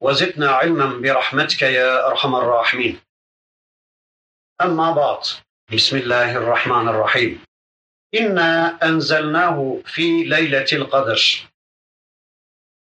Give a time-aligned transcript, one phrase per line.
[0.00, 3.00] وزدنا علما برحمتك يا أرحم الراحمين.
[4.60, 5.22] أما بعد
[5.72, 7.44] بسم الله الرحمن الرحيم.
[8.14, 11.22] إنا أنزلناه في ليلة القدر.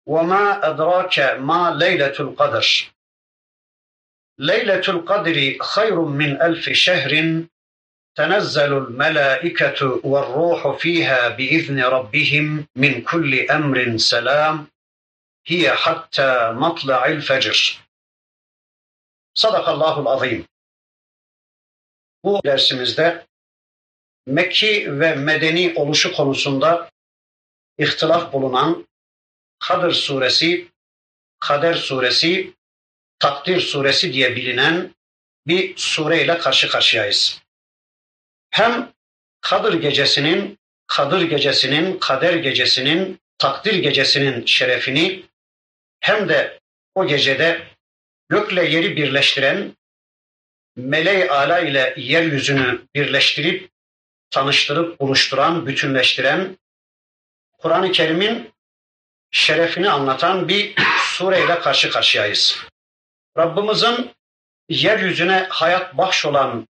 [0.07, 2.91] وما أدراك ما ليلة القدر.
[4.39, 7.43] ليلة القدر خير من ألف شهر
[8.15, 14.67] تنزل الملائكة والروح فيها بإذن ربهم من كل أمر سلام
[15.49, 17.79] hiye hatta matla'il fecr.
[19.33, 20.47] Sadakallahul azim.
[22.23, 23.25] Bu dersimizde
[24.25, 26.89] Mekki ve Medeni oluşu konusunda
[27.77, 28.87] ihtilaf bulunan
[29.59, 30.67] Kadir suresi,
[31.39, 32.53] Kader suresi,
[33.19, 34.95] Takdir suresi diye bilinen
[35.47, 37.41] bir sureyle karşı karşıyayız.
[38.49, 38.93] Hem
[39.41, 45.28] Kadir gecesinin, Kadir gecesinin, Kader gecesinin, Takdir gecesinin şerefini
[45.99, 46.59] hem de
[46.95, 47.67] o gecede
[48.29, 49.77] gökle yeri birleştiren,
[50.75, 53.71] meleği ala ile yeryüzünü birleştirip,
[54.29, 56.57] tanıştırıp, buluşturan, bütünleştiren,
[57.57, 58.53] Kur'an-ı Kerim'in
[59.31, 62.65] şerefini anlatan bir sureyle karşı karşıyayız.
[63.37, 64.11] Rabbimizin
[64.69, 66.67] yeryüzüne hayat bahş olan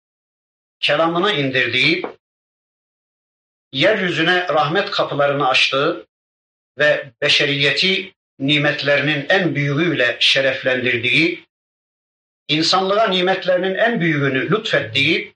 [0.79, 2.05] kelamını indirdiği,
[3.71, 6.07] yeryüzüne rahmet kapılarını açtığı
[6.77, 11.45] ve beşeriyeti nimetlerinin en büyüğüyle şereflendirdiği,
[12.47, 15.33] insanlığa nimetlerinin en büyüğünü lütfettiği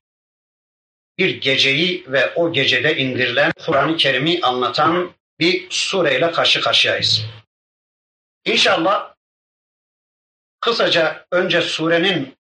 [1.17, 7.25] bir geceyi ve o gecede indirilen Kur'an-ı Kerim'i anlatan bir sureyle karşı karşıyayız.
[8.45, 9.13] İnşallah
[10.59, 12.37] kısaca önce surenin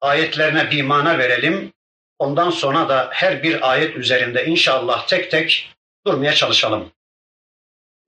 [0.00, 1.72] ayetlerine bir mana verelim.
[2.18, 5.70] Ondan sonra da her bir ayet üzerinde inşallah tek tek
[6.06, 6.92] durmaya çalışalım.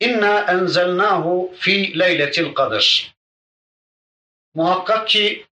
[0.00, 3.14] İnna enzelnahu fi leyletil kadir.
[4.54, 5.46] Muhakkak ki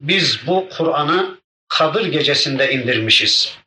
[0.00, 3.58] biz bu Kur'an'ı Kadir gecesinde indirmişiz.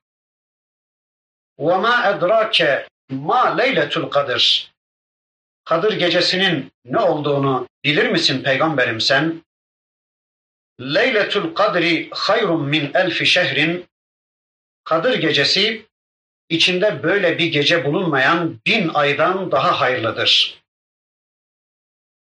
[1.60, 4.74] Ve ma edrake ma leyletul kadir.
[5.64, 9.44] Kadir gecesinin ne olduğunu bilir misin peygamberim sen?
[10.82, 13.86] Leyletul kadri hayrun min elfi şehrin.
[14.84, 15.86] Kadir gecesi
[16.50, 20.62] içinde böyle bir gece bulunmayan bin aydan daha hayırlıdır.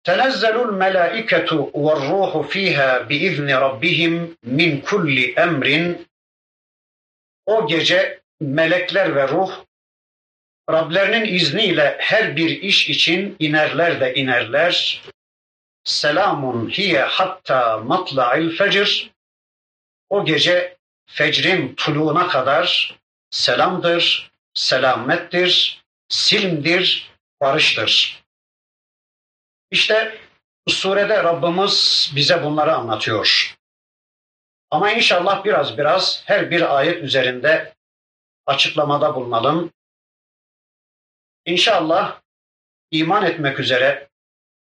[0.05, 6.07] Tenezzelul melâiketu ve ruhu fîhâ biizni rabbihim min kulli emrin.
[7.47, 9.67] O gece melekler ve ruh
[10.71, 15.03] Rablerinin izniyle her bir iş için inerler de inerler.
[15.85, 19.11] Selamun hiye hatta matla'il fecr.
[20.09, 22.97] O gece fecrin tuluğuna kadar
[23.37, 28.23] selamdır, selamettir, silmdir, barıştır.
[29.71, 30.19] İşte
[30.67, 33.57] bu surede Rabbimiz bize bunları anlatıyor.
[34.71, 37.75] Ama inşallah biraz biraz her bir ayet üzerinde
[38.47, 39.73] açıklamada bulunalım.
[41.47, 42.21] İnşallah
[42.91, 44.09] iman etmek üzere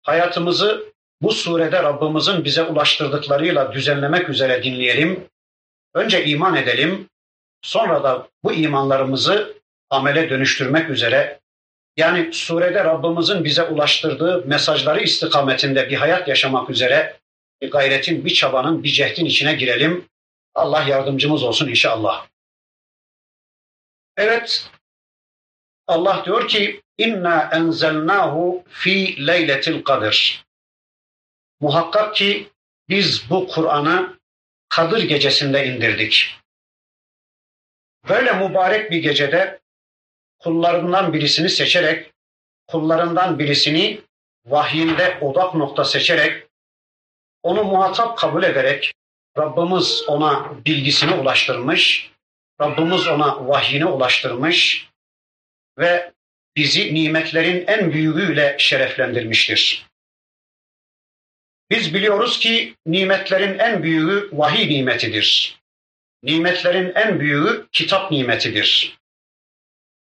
[0.02, 5.28] hayatımızı bu surede Rabbimizin bize ulaştırdıklarıyla düzenlemek üzere dinleyelim.
[5.94, 7.08] Önce iman edelim,
[7.66, 9.54] Sonra da bu imanlarımızı
[9.90, 11.40] amele dönüştürmek üzere
[11.96, 17.20] yani surede Rabbimizin bize ulaştırdığı mesajları istikametinde bir hayat yaşamak üzere
[17.62, 20.08] bir gayretin, bir çabanın, bir cehdin içine girelim.
[20.54, 22.26] Allah yardımcımız olsun inşallah.
[24.16, 24.70] Evet,
[25.86, 30.44] Allah diyor ki inna enzelnahu fi leyletil kadir.
[31.60, 32.48] Muhakkak ki
[32.88, 34.16] biz bu Kur'an'ı
[34.68, 36.36] Kadir gecesinde indirdik.
[38.08, 39.60] Böyle mübarek bir gecede
[40.38, 42.12] kullarından birisini seçerek,
[42.66, 44.00] kullarından birisini
[44.46, 46.46] vahyinde odak nokta seçerek,
[47.42, 48.94] onu muhatap kabul ederek
[49.38, 52.10] Rabbimiz ona bilgisini ulaştırmış,
[52.60, 54.88] Rabbimiz ona vahyini ulaştırmış
[55.78, 56.12] ve
[56.56, 59.86] bizi nimetlerin en büyüğüyle şereflendirmiştir.
[61.70, 65.60] Biz biliyoruz ki nimetlerin en büyüğü vahiy nimetidir
[66.22, 68.98] nimetlerin en büyüğü kitap nimetidir.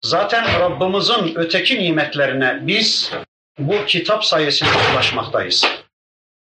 [0.01, 3.11] Zaten Rabbimizin öteki nimetlerine biz
[3.59, 5.65] bu kitap sayesinde ulaşmaktayız.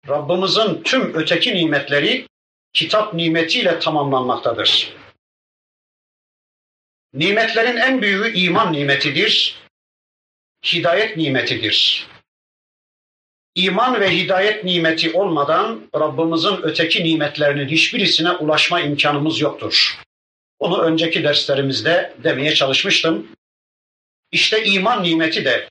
[0.07, 2.27] Rabbimizin tüm öteki nimetleri
[2.73, 4.93] kitap nimetiyle tamamlanmaktadır.
[7.13, 9.55] Nimetlerin en büyüğü iman nimetidir,
[10.73, 12.07] hidayet nimetidir.
[13.55, 19.99] İman ve hidayet nimeti olmadan Rabbimizin öteki nimetlerinin hiçbirisine ulaşma imkanımız yoktur.
[20.59, 23.27] Onu önceki derslerimizde demeye çalışmıştım.
[24.31, 25.69] İşte iman nimeti de,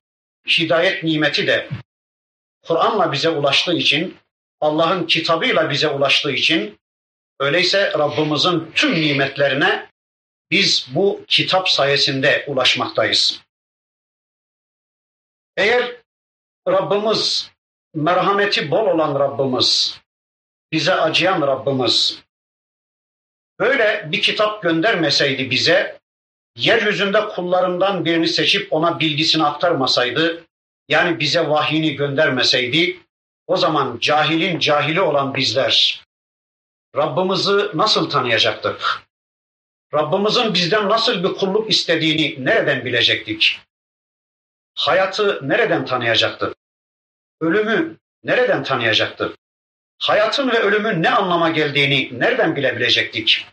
[0.58, 1.68] hidayet nimeti de
[2.62, 4.16] Kur'an'la bize ulaştığı için,
[4.60, 6.78] Allah'ın kitabıyla bize ulaştığı için,
[7.40, 9.90] öyleyse Rabbimizin tüm nimetlerine
[10.50, 13.40] biz bu kitap sayesinde ulaşmaktayız.
[15.56, 15.96] Eğer
[16.68, 17.53] Rabbimiz,
[17.94, 20.00] merhameti bol olan Rabbimiz,
[20.72, 22.22] bize acıyan Rabbimiz,
[23.58, 26.00] böyle bir kitap göndermeseydi bize,
[26.56, 30.44] yeryüzünde kullarından birini seçip ona bilgisini aktarmasaydı,
[30.88, 33.00] yani bize vahyini göndermeseydi,
[33.46, 36.04] o zaman cahilin cahili olan bizler
[36.96, 39.02] Rabbimizi nasıl tanıyacaktık?
[39.94, 43.60] Rabbimizin bizden nasıl bir kulluk istediğini nereden bilecektik?
[44.74, 46.63] Hayatı nereden tanıyacaktık?
[47.40, 49.36] Ölümü nereden tanıyacaktık?
[49.98, 53.46] Hayatın ve ölümün ne anlama geldiğini nereden bilebilecektik?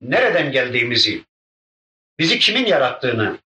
[0.00, 1.24] Nereden geldiğimizi,
[2.18, 3.38] bizi kimin yarattığını,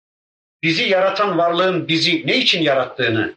[0.64, 3.36] bizi yaratan varlığın bizi ne için yarattığını,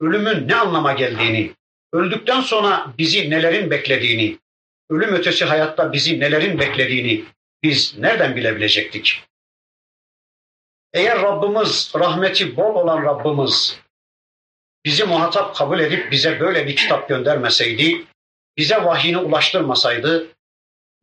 [0.00, 1.54] ölümün ne anlama geldiğini,
[1.92, 4.38] öldükten sonra bizi nelerin beklediğini,
[4.90, 7.24] ölüm ötesi hayatta bizi nelerin beklediğini
[7.62, 9.22] biz nereden bilebilecektik?
[10.92, 13.81] Eğer Rabbimiz, rahmeti bol olan Rabbimiz
[14.84, 18.04] bizi muhatap kabul edip bize böyle bir kitap göndermeseydi,
[18.56, 20.26] bize vahyini ulaştırmasaydı,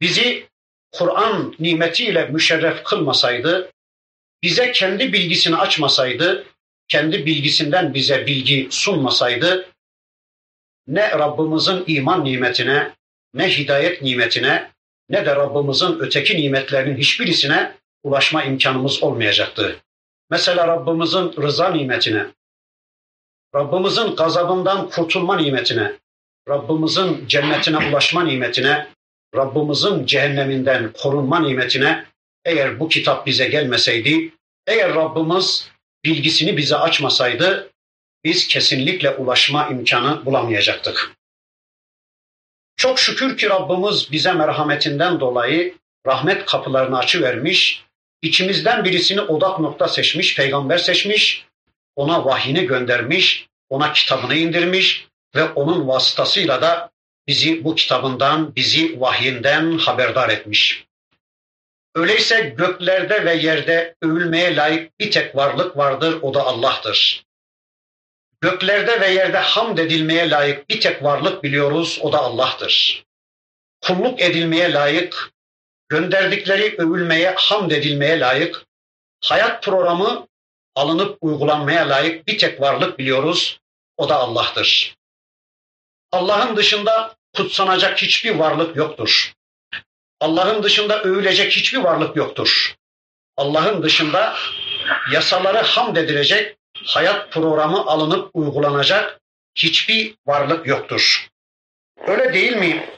[0.02, 0.48] bizi
[0.92, 3.72] Kur'an nimetiyle müşerref kılmasaydı,
[4.44, 6.46] bize kendi bilgisini açmasaydı,
[6.88, 9.70] kendi bilgisinden bize bilgi sunmasaydı,
[10.88, 12.94] ne Rabbimizin iman nimetine,
[13.34, 14.72] ne hidayet nimetine,
[15.10, 17.74] ne de Rabbimizin öteki nimetlerinin hiçbirisine
[18.04, 19.80] ulaşma imkanımız olmayacaktı.
[20.30, 22.26] Mesela Rabbimizin rıza nimetine,
[23.56, 25.94] Rabbimizin gazabından kurtulma nimetine,
[26.50, 28.88] Rabbimizin cennetine ulaşma nimetine,
[29.36, 32.06] Rabbimizin cehenneminden korunma nimetine
[32.46, 34.32] eğer bu kitap bize gelmeseydi,
[34.68, 35.70] eğer Rabbimiz
[36.06, 37.70] bilgisini bize açmasaydı
[38.24, 41.12] biz kesinlikle ulaşma imkanı bulamayacaktık.
[42.78, 45.76] Çok şükür ki Rabbimiz bize merhametinden dolayı
[46.08, 47.84] rahmet kapılarını açıvermiş,
[48.22, 51.46] içimizden birisini odak nokta seçmiş, peygamber seçmiş,
[52.00, 56.92] ona vahyini göndermiş, ona kitabını indirmiş ve onun vasıtasıyla da
[57.28, 60.86] bizi bu kitabından, bizi vahyinden haberdar etmiş.
[61.96, 67.26] Öyleyse göklerde ve yerde övülmeye layık bir tek varlık vardır, o da Allah'tır.
[68.42, 73.04] Göklerde ve yerde hamd edilmeye layık bir tek varlık biliyoruz, o da Allah'tır.
[73.82, 75.32] Kulluk edilmeye layık,
[75.90, 78.66] gönderdikleri övülmeye, hamd edilmeye layık,
[79.24, 80.29] hayat programı
[80.80, 83.60] alınıp uygulanmaya layık bir tek varlık biliyoruz,
[83.98, 84.96] o da Allah'tır.
[86.12, 89.34] Allah'ın dışında kutsanacak hiçbir varlık yoktur.
[90.20, 92.76] Allah'ın dışında övülecek hiçbir varlık yoktur.
[93.38, 94.36] Allah'ın dışında
[95.12, 99.20] yasaları hamd edilecek, hayat programı alınıp uygulanacak
[99.56, 101.30] hiçbir varlık yoktur.
[102.08, 102.90] Öyle değil mi?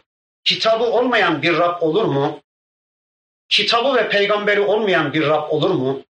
[0.44, 2.42] Kitabı olmayan bir Rab olur mu?
[3.50, 6.04] Kitabı ve peygamberi olmayan bir Rab olur mu?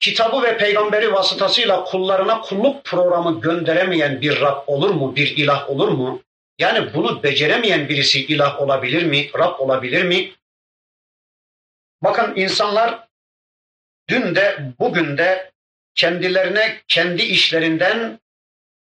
[0.00, 5.16] Kitabı ve peygamberi vasıtasıyla kullarına kulluk programı gönderemeyen bir Rab olur mu?
[5.16, 6.22] Bir ilah olur mu?
[6.58, 9.30] Yani bunu beceremeyen birisi ilah olabilir mi?
[9.38, 10.32] Rab olabilir mi?
[12.02, 13.08] Bakın insanlar
[14.08, 15.50] dün de bugün de
[15.94, 18.20] kendilerine kendi işlerinden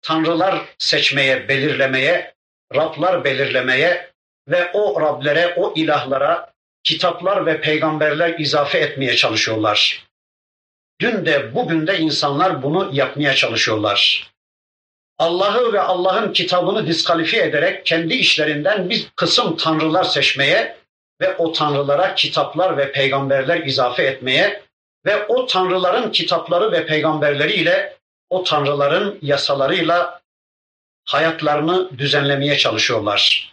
[0.03, 2.35] tanrılar seçmeye, belirlemeye,
[2.75, 4.13] Rablar belirlemeye
[4.49, 6.53] ve o Rablere, o ilahlara
[6.85, 10.06] kitaplar ve peygamberler izafe etmeye çalışıyorlar.
[11.01, 14.31] Dün de bugün de insanlar bunu yapmaya çalışıyorlar.
[15.19, 20.77] Allah'ı ve Allah'ın kitabını diskalifiye ederek kendi işlerinden bir kısım tanrılar seçmeye
[21.21, 24.63] ve o tanrılara kitaplar ve peygamberler izafe etmeye
[25.07, 27.97] ve o tanrıların kitapları ve peygamberleriyle
[28.31, 30.23] o tanrıların yasalarıyla
[31.05, 33.53] hayatlarını düzenlemeye çalışıyorlar.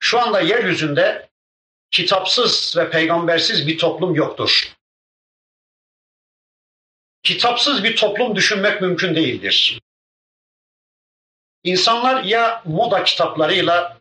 [0.00, 1.28] Şu anda yeryüzünde
[1.90, 4.77] kitapsız ve peygambersiz bir toplum yoktur.
[7.28, 9.80] Kitapsız bir toplum düşünmek mümkün değildir.
[11.64, 13.98] İnsanlar ya moda kitaplarıyla,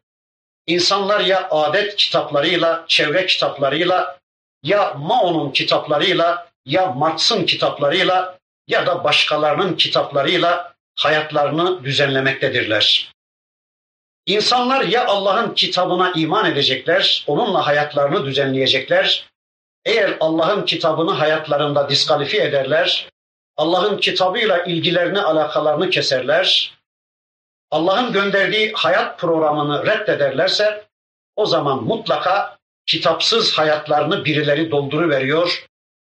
[0.67, 4.19] insanlar ya adet kitaplarıyla, çevre kitaplarıyla,
[4.63, 13.11] ya Mao'nun kitaplarıyla, ya Marx'ın kitaplarıyla ya da başkalarının kitaplarıyla hayatlarını düzenlemektedirler.
[14.25, 19.29] İnsanlar ya Allah'ın kitabına iman edecekler, onunla hayatlarını düzenleyecekler.
[19.85, 23.09] Eğer Allah'ın kitabını hayatlarında diskalifiye ederler,
[23.57, 26.77] Allah'ın kitabıyla ilgilerini, alakalarını keserler,
[27.71, 30.85] Allah'ın gönderdiği hayat programını reddederlerse
[31.35, 35.65] o zaman mutlaka kitapsız hayatlarını birileri dolduruveriyor,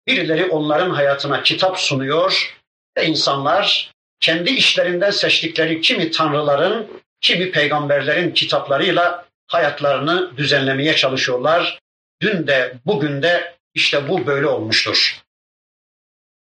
[0.07, 2.57] birileri onların hayatına kitap sunuyor
[2.97, 6.87] ve insanlar kendi işlerinden seçtikleri kimi tanrıların,
[7.21, 11.79] kimi peygamberlerin kitaplarıyla hayatlarını düzenlemeye çalışıyorlar.
[12.21, 15.21] Dün de bugün de işte bu böyle olmuştur.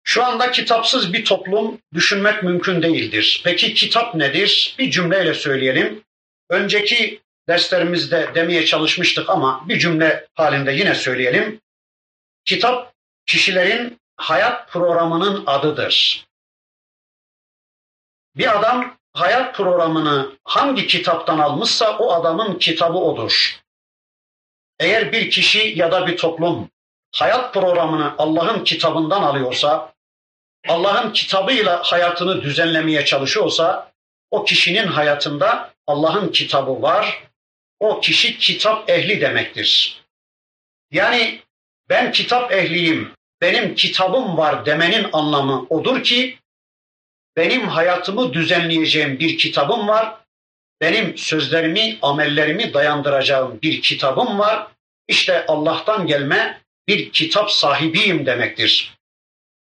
[0.05, 3.43] Şu anda kitapsız bir toplum düşünmek mümkün değildir.
[3.45, 4.75] Peki kitap nedir?
[4.79, 6.05] Bir cümleyle söyleyelim.
[6.51, 11.61] Önceki derslerimizde demeye çalışmıştık ama bir cümle halinde yine söyleyelim.
[12.45, 12.93] Kitap
[13.27, 16.27] kişilerin hayat programının adıdır.
[18.37, 23.61] Bir adam hayat programını hangi kitaptan almışsa o adamın kitabı odur.
[24.81, 26.69] Eğer bir kişi ya da bir toplum
[27.13, 29.92] hayat programını Allah'ın kitabından alıyorsa,
[30.69, 33.93] Allah'ın kitabıyla hayatını düzenlemeye çalışıyorsa,
[34.31, 37.23] o kişinin hayatında Allah'ın kitabı var.
[37.81, 40.03] O kişi kitap ehli demektir.
[40.91, 41.41] Yani
[41.89, 46.39] ben kitap ehliyim, benim kitabım var demenin anlamı odur ki
[47.37, 50.17] benim hayatımı düzenleyeceğim bir kitabım var.
[50.81, 54.67] Benim sözlerimi, amellerimi dayandıracağım bir kitabım var.
[55.09, 58.95] İşte Allah'tan gelme bir kitap sahibiyim demektir.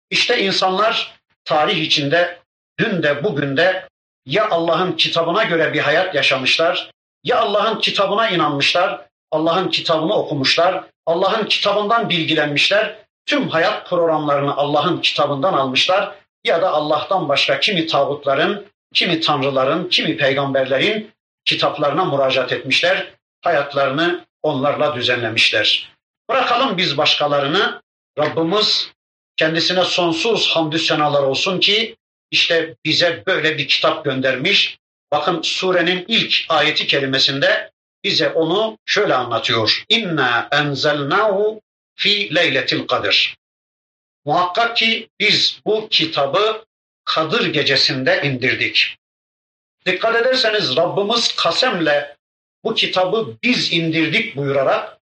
[0.10, 2.40] İşte insanlar tarih içinde
[2.80, 3.88] dün de bugün de
[4.26, 6.92] ya Allah'ın kitabına göre bir hayat yaşamışlar,
[7.24, 12.96] ya Allah'ın kitabına inanmışlar, Allah'ın kitabını okumuşlar, Allah'ın kitabından bilgilenmişler,
[13.26, 20.18] tüm hayat programlarını Allah'ın kitabından almışlar ya da Allah'tan başka kimi tağutların, kimi tanrıların, kimi
[20.18, 21.12] peygamberlerin
[21.46, 25.92] kitaplarına müracaat etmişler, hayatlarını onlarla düzenlemişler.
[26.30, 27.82] Bırakalım biz başkalarını,
[28.20, 28.92] Rabbimiz
[29.38, 31.96] kendisine sonsuz hamdü senalar olsun ki
[32.32, 34.78] işte bize böyle bir kitap göndermiş.
[35.12, 37.72] Bakın surenin ilk ayeti kelimesinde
[38.04, 39.84] bize onu şöyle anlatıyor.
[39.90, 41.62] İnna enzelnahu
[41.96, 43.38] fi leyletil kadir.
[44.26, 46.66] Muhakkak ki biz bu kitabı
[47.06, 48.98] Kadir gecesinde indirdik.
[49.86, 52.16] Dikkat ederseniz Rabbimiz kasemle
[52.64, 54.98] bu kitabı biz indirdik buyurarak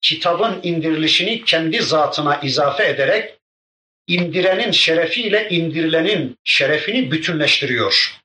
[0.00, 3.38] kitabın indirilişini kendi zatına izafe ederek
[4.06, 8.20] indirenin şerefiyle indirilenin şerefini bütünleştiriyor.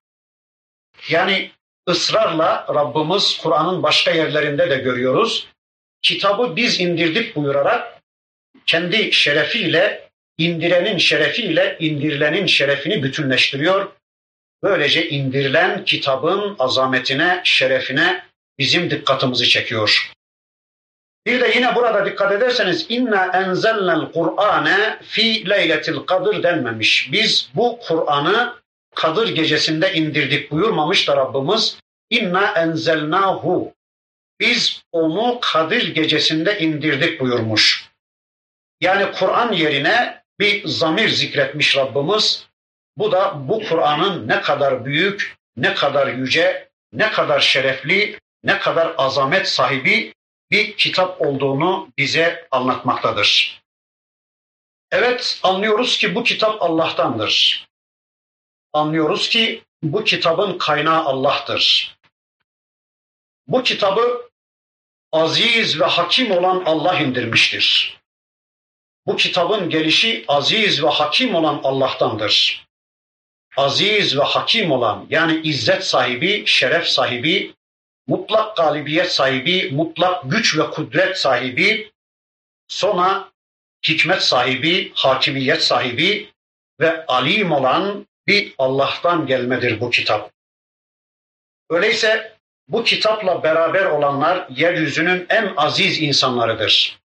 [1.09, 1.51] Yani
[1.89, 5.47] ısrarla Rabbimiz Kur'an'ın başka yerlerinde de görüyoruz.
[6.01, 8.01] Kitabı biz indirdik buyurarak
[8.65, 13.91] kendi şerefiyle indirenin şerefiyle indirilenin şerefini bütünleştiriyor.
[14.63, 18.23] Böylece indirilen kitabın azametine, şerefine
[18.59, 20.11] bizim dikkatimizi çekiyor.
[21.25, 27.09] Bir de yine burada dikkat ederseniz inna enzelnel Kur'ane fi leyletil kadir denmemiş.
[27.11, 28.61] Biz bu Kur'an'ı
[28.95, 31.77] Kadir gecesinde indirdik buyurmamış da Rabbimiz.
[32.09, 33.73] İnna enzelnahu.
[34.39, 37.89] Biz onu Kadir gecesinde indirdik buyurmuş.
[38.81, 42.47] Yani Kur'an yerine bir zamir zikretmiş Rabbimiz.
[42.97, 48.93] Bu da bu Kur'an'ın ne kadar büyük, ne kadar yüce, ne kadar şerefli, ne kadar
[48.97, 50.13] azamet sahibi
[50.51, 53.61] bir kitap olduğunu bize anlatmaktadır.
[54.91, 57.65] Evet anlıyoruz ki bu kitap Allah'tandır.
[58.73, 61.95] Anlıyoruz ki bu kitabın kaynağı Allah'tır.
[63.47, 64.29] Bu kitabı
[65.11, 67.97] aziz ve hakim olan Allah indirmiştir.
[69.05, 72.65] Bu kitabın gelişi aziz ve hakim olan Allah'tandır.
[73.57, 77.53] Aziz ve hakim olan yani izzet sahibi, şeref sahibi,
[78.07, 81.91] mutlak galibiyet sahibi, mutlak güç ve kudret sahibi,
[82.67, 83.31] sonra
[83.87, 86.29] hikmet sahibi, hakimiyet sahibi
[86.79, 90.31] ve alim olan bir Allah'tan gelmedir bu kitap.
[91.69, 96.99] Öyleyse bu kitapla beraber olanlar yeryüzünün en aziz insanlarıdır.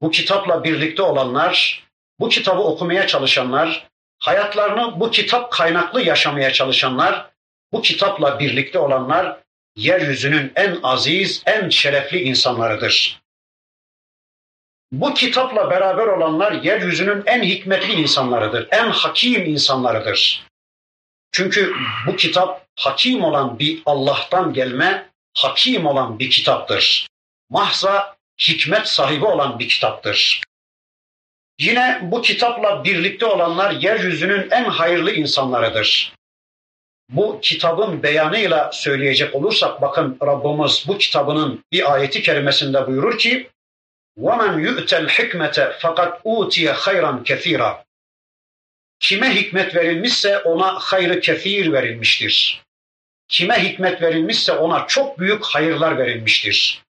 [0.00, 1.84] Bu kitapla birlikte olanlar,
[2.20, 7.30] bu kitabı okumaya çalışanlar, hayatlarını bu kitap kaynaklı yaşamaya çalışanlar,
[7.72, 9.43] bu kitapla birlikte olanlar
[9.76, 13.20] yeryüzünün en aziz, en şerefli insanlarıdır.
[14.92, 20.46] Bu kitapla beraber olanlar yeryüzünün en hikmetli insanlarıdır, en hakim insanlarıdır.
[21.32, 21.74] Çünkü
[22.06, 27.08] bu kitap hakim olan bir Allah'tan gelme, hakim olan bir kitaptır.
[27.50, 30.42] Mahza hikmet sahibi olan bir kitaptır.
[31.58, 36.12] Yine bu kitapla birlikte olanlar yeryüzünün en hayırlı insanlarıdır
[37.09, 43.49] bu kitabın beyanıyla söyleyecek olursak bakın Rabbimiz bu kitabının bir ayeti kerimesinde buyurur ki
[44.19, 47.85] وَمَنْ يُؤْتَ الْحِكْمَةَ fakat utiye hayran kethira.
[48.99, 52.63] Kime hikmet verilmişse ona hayrı kefir verilmiştir.
[53.27, 56.83] Kime hikmet verilmişse ona çok büyük hayırlar verilmiştir.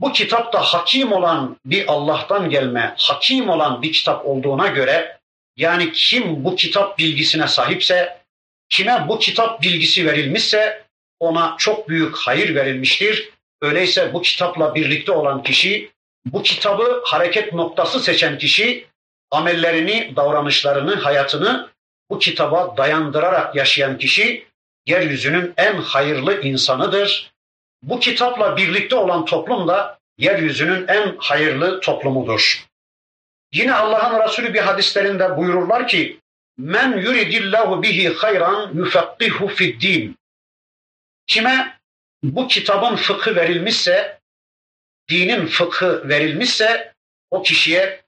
[0.00, 5.18] Bu kitap da hakim olan bir Allah'tan gelme, hakim olan bir kitap olduğuna göre
[5.56, 8.19] yani kim bu kitap bilgisine sahipse,
[8.71, 10.83] kime bu kitap bilgisi verilmişse
[11.19, 13.29] ona çok büyük hayır verilmiştir.
[13.61, 15.91] Öyleyse bu kitapla birlikte olan kişi,
[16.25, 18.87] bu kitabı hareket noktası seçen kişi
[19.31, 21.69] amellerini, davranışlarını, hayatını
[22.09, 24.47] bu kitaba dayandırarak yaşayan kişi
[24.85, 27.31] yeryüzünün en hayırlı insanıdır.
[27.83, 32.65] Bu kitapla birlikte olan toplum da yeryüzünün en hayırlı toplumudur.
[33.53, 36.19] Yine Allah'ın Resulü bir hadislerinde buyururlar ki
[36.57, 40.15] Men yuridillahu bihi hayran yufakkihu fid din.
[41.27, 41.79] Kime
[42.23, 44.19] bu kitabın fıkhı verilmişse,
[45.09, 46.93] dinin fıkhı verilmişse
[47.31, 48.03] o kişiye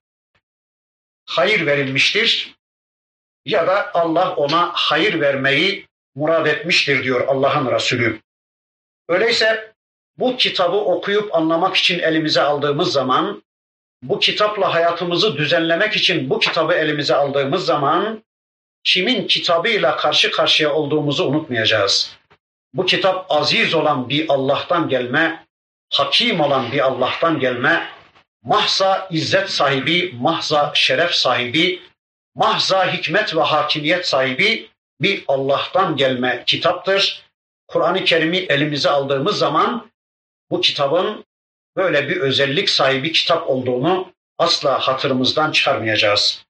[1.25, 2.55] hayır verilmiştir
[3.45, 8.21] ya da Allah ona hayır vermeyi murad etmiştir diyor Allah'ın Resulü.
[9.09, 9.73] Öyleyse
[10.17, 13.43] bu kitabı okuyup anlamak için elimize aldığımız zaman,
[14.01, 18.23] bu kitapla hayatımızı düzenlemek için bu kitabı elimize aldığımız zaman
[18.83, 22.15] kimin kitabıyla karşı karşıya olduğumuzu unutmayacağız.
[22.73, 25.45] Bu kitap aziz olan bir Allah'tan gelme,
[25.93, 27.89] hakim olan bir Allah'tan gelme,
[28.43, 31.81] mahza izzet sahibi, mahza şeref sahibi,
[32.35, 34.69] mahza hikmet ve hakimiyet sahibi
[35.01, 37.23] bir Allah'tan gelme kitaptır.
[37.67, 39.91] Kur'an-ı Kerim'i elimize aldığımız zaman
[40.51, 41.25] bu kitabın
[41.77, 46.45] böyle bir özellik sahibi kitap olduğunu asla hatırımızdan çıkarmayacağız.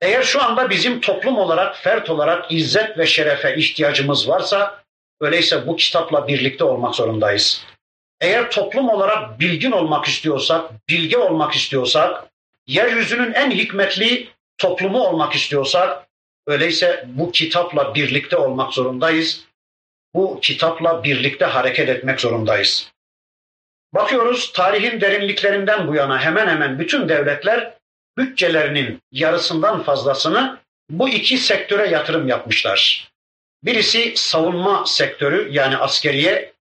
[0.00, 4.82] Eğer şu anda bizim toplum olarak, fert olarak izzet ve şerefe ihtiyacımız varsa,
[5.20, 7.64] öyleyse bu kitapla birlikte olmak zorundayız.
[8.20, 12.24] Eğer toplum olarak bilgin olmak istiyorsak, bilge olmak istiyorsak,
[12.66, 16.06] yeryüzünün en hikmetli toplumu olmak istiyorsak,
[16.46, 19.46] öyleyse bu kitapla birlikte olmak zorundayız.
[20.14, 22.92] Bu kitapla birlikte hareket etmek zorundayız.
[23.94, 27.75] Bakıyoruz tarihin derinliklerinden bu yana hemen hemen bütün devletler
[28.18, 30.58] bütçelerinin yarısından fazlasını
[30.90, 33.08] bu iki sektöre yatırım yapmışlar.
[33.64, 36.52] Birisi savunma sektörü yani askeriye,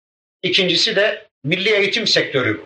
[0.43, 2.65] ikincisi de milli eğitim sektörü.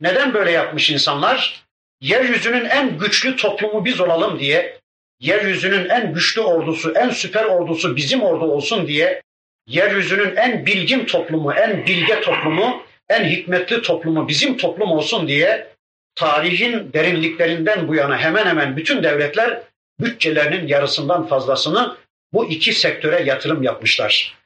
[0.00, 1.62] Neden böyle yapmış insanlar?
[2.00, 4.78] Yeryüzünün en güçlü toplumu biz olalım diye,
[5.20, 9.22] yeryüzünün en güçlü ordusu, en süper ordusu bizim ordu olsun diye,
[9.66, 15.71] yeryüzünün en bilgin toplumu, en bilge toplumu, en hikmetli toplumu bizim toplum olsun diye
[16.14, 19.62] tarihin derinliklerinden bu yana hemen hemen bütün devletler
[20.00, 21.96] bütçelerinin yarısından fazlasını
[22.32, 24.38] bu iki sektöre yatırım yapmışlar.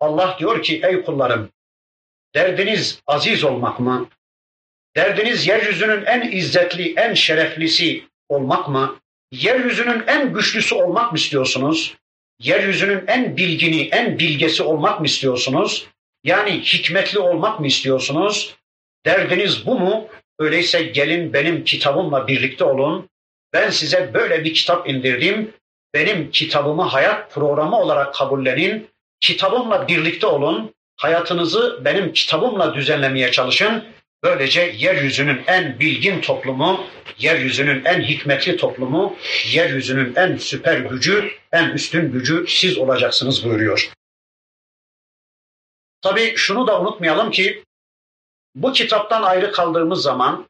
[0.00, 1.50] Allah diyor ki ey kullarım
[2.34, 4.08] derdiniz aziz olmak mı?
[4.96, 9.00] Derdiniz yeryüzünün en izzetli, en şereflisi olmak mı?
[9.32, 11.96] Yeryüzünün en güçlüsü olmak mı istiyorsunuz?
[12.38, 15.86] Yeryüzünün en bilgini, en bilgesi olmak mı istiyorsunuz?
[16.24, 18.54] Yani hikmetli olmak mı istiyorsunuz?
[19.06, 20.08] Derdiniz bu mu?
[20.38, 23.08] Öyleyse gelin benim kitabımla birlikte olun.
[23.52, 25.54] Ben size böyle bir kitap indirdim.
[25.94, 28.90] Benim kitabımı hayat programı olarak kabullenin.
[29.20, 30.74] Kitabımla birlikte olun.
[30.96, 33.84] Hayatınızı benim kitabımla düzenlemeye çalışın.
[34.24, 36.86] Böylece yeryüzünün en bilgin toplumu,
[37.18, 39.16] yeryüzünün en hikmetli toplumu,
[39.52, 43.90] yeryüzünün en süper gücü, en üstün gücü siz olacaksınız buyuruyor.
[46.02, 47.64] Tabii şunu da unutmayalım ki
[48.54, 50.48] bu kitaptan ayrı kaldığımız zaman,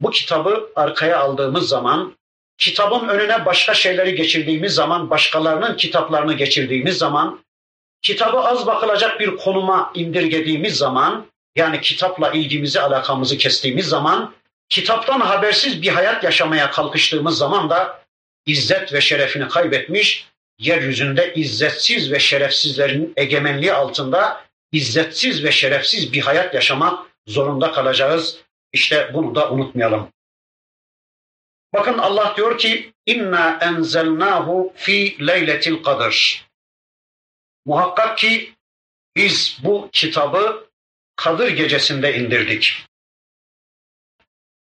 [0.00, 2.14] bu kitabı arkaya aldığımız zaman,
[2.58, 7.40] kitabın önüne başka şeyleri geçirdiğimiz zaman, başkalarının kitaplarını geçirdiğimiz zaman,
[8.02, 14.34] kitabı az bakılacak bir konuma indirgediğimiz zaman, yani kitapla ilgimizi, alakamızı kestiğimiz zaman,
[14.68, 18.00] kitaptan habersiz bir hayat yaşamaya kalkıştığımız zaman da
[18.46, 20.26] izzet ve şerefini kaybetmiş,
[20.58, 28.40] yeryüzünde izzetsiz ve şerefsizlerin egemenliği altında izzetsiz ve şerefsiz bir hayat yaşamak zorunda kalacağız.
[28.72, 30.08] İşte bunu da unutmayalım.
[31.72, 36.46] Bakın Allah diyor ki inna enzelnahu fi leyletil kadir.
[37.66, 38.54] Muhakkak ki
[39.16, 40.70] biz bu kitabı
[41.20, 42.86] Kadir gecesinde indirdik.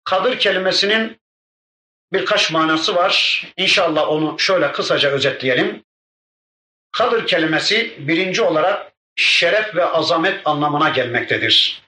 [0.04, 1.22] Kadir kelimesinin
[2.14, 3.46] birkaç manası var.
[3.58, 5.84] İnşallah onu şöyle kısaca özetleyelim.
[6.92, 11.83] Kadir kelimesi birinci olarak şeref ve azamet anlamına gelmektedir.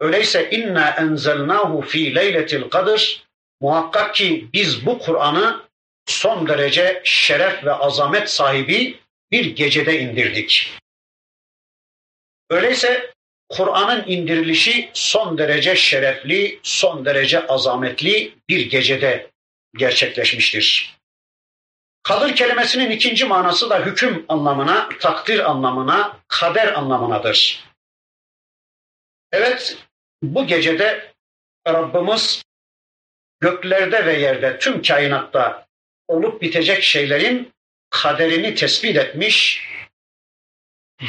[0.00, 3.24] Öyleyse inna enzelnahu fi leyletil kadir
[3.60, 5.62] muhakkak ki biz bu Kur'an'ı
[6.06, 10.72] son derece şeref ve azamet sahibi bir gecede indirdik.
[12.50, 13.14] Öyleyse
[13.48, 19.30] Kur'an'ın indirilişi son derece şerefli, son derece azametli bir gecede
[19.76, 20.96] gerçekleşmiştir.
[22.02, 27.64] Kadir kelimesinin ikinci manası da hüküm anlamına, takdir anlamına, kader anlamınadır.
[29.32, 29.76] Evet,
[30.22, 31.12] bu gecede
[31.68, 32.42] Rabbimiz
[33.40, 35.66] göklerde ve yerde tüm kainatta
[36.08, 37.52] olup bitecek şeylerin
[37.90, 39.66] kaderini tespit etmiş,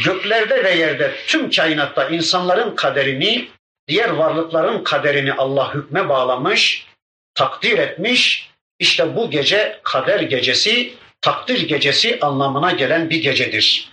[0.05, 3.49] göklerde ve yerde tüm kainatta insanların kaderini,
[3.87, 6.87] diğer varlıkların kaderini Allah hükme bağlamış,
[7.33, 8.51] takdir etmiş.
[8.79, 13.91] İşte bu gece kader gecesi, takdir gecesi anlamına gelen bir gecedir.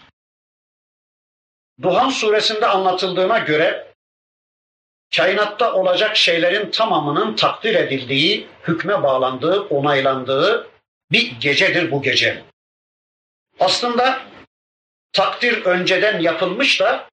[1.82, 3.87] Duhan suresinde anlatıldığına göre
[5.18, 10.70] kainatta olacak şeylerin tamamının takdir edildiği, hükme bağlandığı, onaylandığı
[11.12, 12.42] bir gecedir bu gece.
[13.60, 14.20] Aslında
[15.12, 17.08] takdir önceden yapılmış da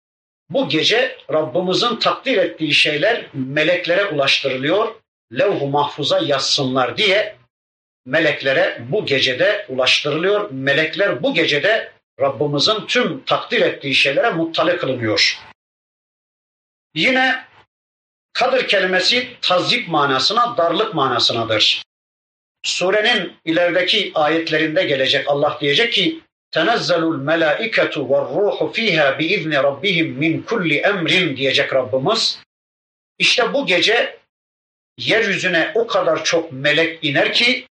[0.50, 4.96] bu gece Rabbimizin takdir ettiği şeyler meleklere ulaştırılıyor.
[5.34, 7.36] Levh-u mahfuza yazsınlar diye
[8.06, 10.52] meleklere bu gecede ulaştırılıyor.
[10.52, 15.39] Melekler bu gecede Rabbimizin tüm takdir ettiği şeylere muttali kılınıyor.
[16.96, 17.46] Yine
[18.36, 21.84] kadir kelimesi tazip manasına, darlık manasınadır.
[22.63, 26.19] Surenin ilerideki ayetlerinde gelecek Allah diyecek ki
[26.52, 32.39] tenezzelul melaiketu ve ruhu fiha bi izni rabbihim min kulli emrin diyecek Rabbimiz.
[33.19, 34.17] İşte bu gece
[34.98, 37.67] yeryüzüne o kadar çok melek iner ki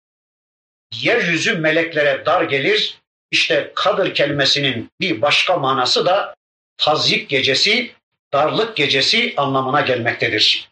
[1.02, 2.98] yeryüzü meleklere dar gelir.
[3.32, 6.36] İşte kadır kelimesinin bir başka manası da
[6.78, 7.92] tazyik gecesi,
[8.34, 10.72] darlık gecesi anlamına gelmektedir.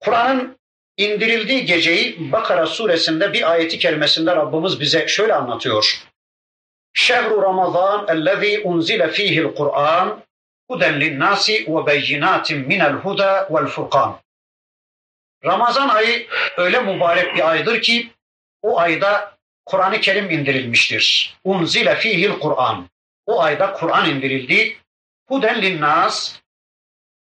[0.00, 0.58] Kur'an'ın
[0.96, 6.04] indirildiği geceyi Bakara suresinde bir ayeti kerimesinde Rabbimiz bize şöyle anlatıyor.
[6.92, 10.22] Şehru Ramazan ellezî unzile fîhil Kur'an
[10.70, 14.20] huden linnâsi ve beyinatin minel huda vel furkan.
[15.44, 16.26] Ramazan ayı
[16.56, 18.10] öyle mübarek bir aydır ki
[18.62, 19.34] o ayda
[19.66, 21.36] Kur'an-ı Kerim indirilmiştir.
[21.44, 22.88] Unzile fihil Kur'an.
[23.26, 24.76] O ayda Kur'an indirildi.
[25.28, 26.40] Huden linnas,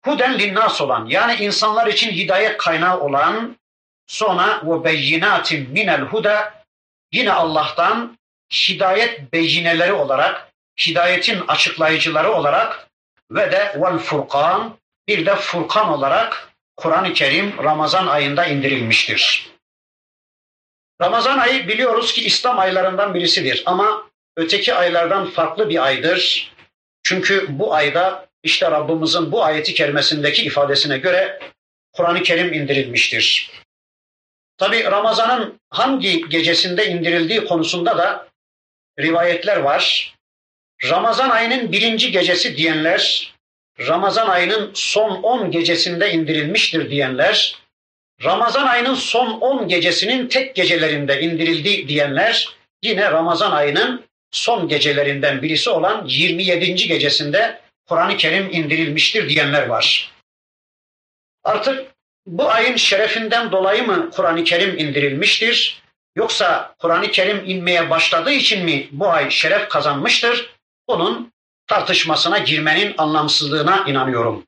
[0.05, 3.57] huden linnas olan yani insanlar için hidayet kaynağı olan
[4.07, 6.55] sonra ve beyinatin minel huda
[7.13, 8.19] yine Allah'tan
[8.53, 10.49] hidayet beyineleri olarak,
[10.87, 12.89] hidayetin açıklayıcıları olarak
[13.31, 14.77] ve de vel furkan
[15.09, 19.51] bir de furkan olarak Kur'an-ı Kerim Ramazan ayında indirilmiştir.
[21.03, 26.53] Ramazan ayı biliyoruz ki İslam aylarından birisidir ama öteki aylardan farklı bir aydır.
[27.09, 31.39] Çünkü bu ayda işte Rabbimizin bu ayeti kerimesindeki ifadesine göre
[31.93, 33.51] Kur'an-ı Kerim indirilmiştir.
[34.59, 38.29] Tabi Ramazan'ın hangi gecesinde indirildiği konusunda da
[39.01, 40.15] rivayetler var.
[40.85, 43.35] Ramazan ayının birinci gecesi diyenler,
[43.81, 47.57] Ramazan ayının son on gecesinde indirilmiştir diyenler,
[48.25, 52.49] Ramazan ayının son 10 gecesinin tek gecelerinde indirildi diyenler
[52.83, 56.75] yine Ramazan ayının son gecelerinden birisi olan 27.
[56.75, 60.13] gecesinde Kur'an-ı Kerim indirilmiştir diyenler var.
[61.45, 61.87] Artık
[62.27, 65.83] bu ayın şerefinden dolayı mı Kur'an-ı Kerim indirilmiştir?
[66.17, 70.55] Yoksa Kur'an-ı Kerim inmeye başladığı için mi bu ay şeref kazanmıştır?
[70.89, 71.33] Bunun
[71.67, 74.47] tartışmasına girmenin anlamsızlığına inanıyorum.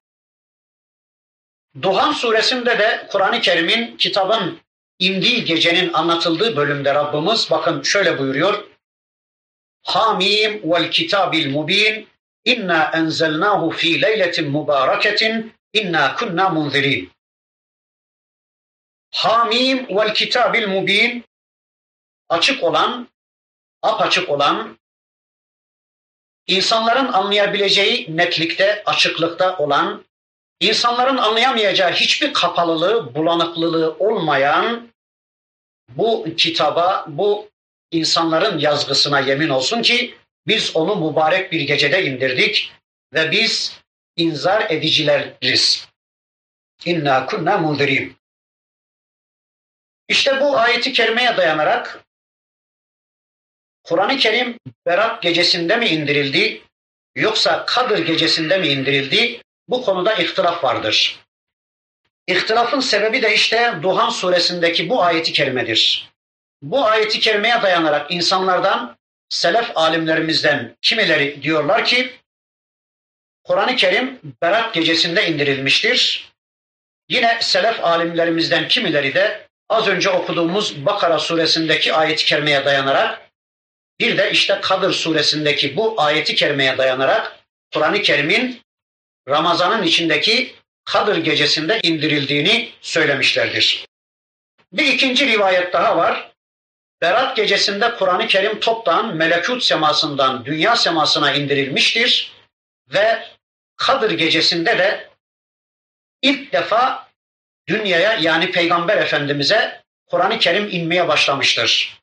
[1.83, 4.61] Duhan suresinde de Kur'an-ı Kerim'in kitabın
[4.99, 8.70] indiği gecenin anlatıldığı bölümde Rabbimiz bakın şöyle buyuruyor.
[9.83, 12.09] Hamim vel kitabil mubin.
[12.45, 15.55] İnna enzelnahu fi leyletin mübareketin.
[15.73, 17.13] İnna kunna munzirin.
[19.15, 21.25] Hamim vel kitabil mubin.
[22.29, 23.09] Açık olan,
[23.83, 24.79] apaçık olan,
[26.47, 30.05] insanların anlayabileceği netlikte, açıklıkta olan
[30.61, 34.89] insanların anlayamayacağı hiçbir kapalılığı, bulanıklılığı olmayan
[35.89, 37.50] bu kitaba, bu
[37.91, 40.15] insanların yazgısına yemin olsun ki
[40.47, 42.73] biz onu mübarek bir gecede indirdik
[43.15, 43.81] ve biz
[44.17, 45.89] inzar edicileriz.
[46.85, 48.17] İnna kunna munzirin.
[50.09, 52.05] İşte bu ayeti kerimeye dayanarak
[53.85, 56.63] Kur'an-ı Kerim Berat gecesinde mi indirildi
[57.17, 59.43] yoksa Kadir gecesinde mi indirildi?
[59.69, 61.21] Bu konuda ihtilaf vardır.
[62.27, 66.10] İhtilafın sebebi de işte Duhan suresindeki bu ayeti kerimedir.
[66.63, 68.97] Bu ayeti kerimeye dayanarak insanlardan,
[69.29, 72.13] selef alimlerimizden kimileri diyorlar ki
[73.45, 76.31] Kur'an-ı Kerim Berat gecesinde indirilmiştir.
[77.09, 83.31] Yine selef alimlerimizden kimileri de az önce okuduğumuz Bakara suresindeki ayet-i kerimeye dayanarak
[84.01, 87.37] Bir de işte Kadir suresindeki bu ayeti kerimeye dayanarak
[87.75, 88.63] Kur'an-ı Kerim'in
[89.29, 93.87] Ramazan'ın içindeki Kadir gecesinde indirildiğini söylemişlerdir.
[94.73, 96.30] Bir ikinci rivayet daha var.
[97.03, 102.33] Berat gecesinde Kur'an-ı Kerim toptan melekut semasından dünya semasına indirilmiştir
[102.95, 103.25] ve
[103.77, 105.11] Kadir gecesinde de
[106.23, 107.09] ilk defa
[107.69, 112.01] dünyaya yani Peygamber Efendimiz'e Kur'an-ı Kerim inmeye başlamıştır.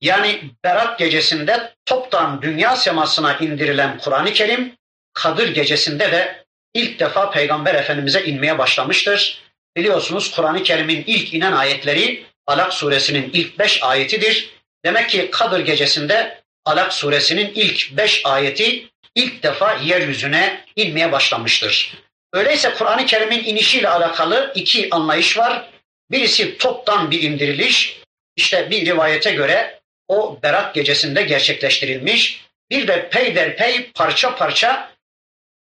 [0.00, 4.76] Yani Berat gecesinde toptan dünya semasına indirilen Kur'an-ı Kerim,
[5.12, 9.42] Kadir gecesinde de ilk defa Peygamber Efendimiz'e inmeye başlamıştır.
[9.76, 14.50] Biliyorsunuz Kur'an-ı Kerim'in ilk inen ayetleri Alak suresinin ilk beş ayetidir.
[14.84, 21.94] Demek ki Kadir gecesinde Alak suresinin ilk beş ayeti ilk defa yeryüzüne inmeye başlamıştır.
[22.32, 25.70] Öyleyse Kur'an-ı Kerim'in inişiyle alakalı iki anlayış var.
[26.10, 27.98] Birisi toptan bir indiriliş.
[28.36, 32.44] İşte bir rivayete göre o Berat gecesinde gerçekleştirilmiş.
[32.70, 34.92] Bir de peyderpey parça parça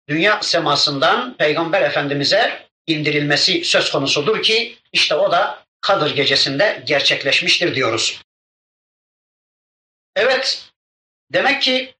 [0.10, 8.21] dünya semasından Peygamber Efendimiz'e indirilmesi söz konusudur ki işte o da Kadir gecesinde gerçekleşmiştir diyoruz.
[10.15, 10.69] Evet,
[11.34, 11.95] demek ki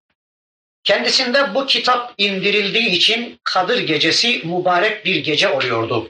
[0.84, 6.10] kendisinde bu kitap indirildiği için Kadir gecesi mübarek bir gece oluyordu.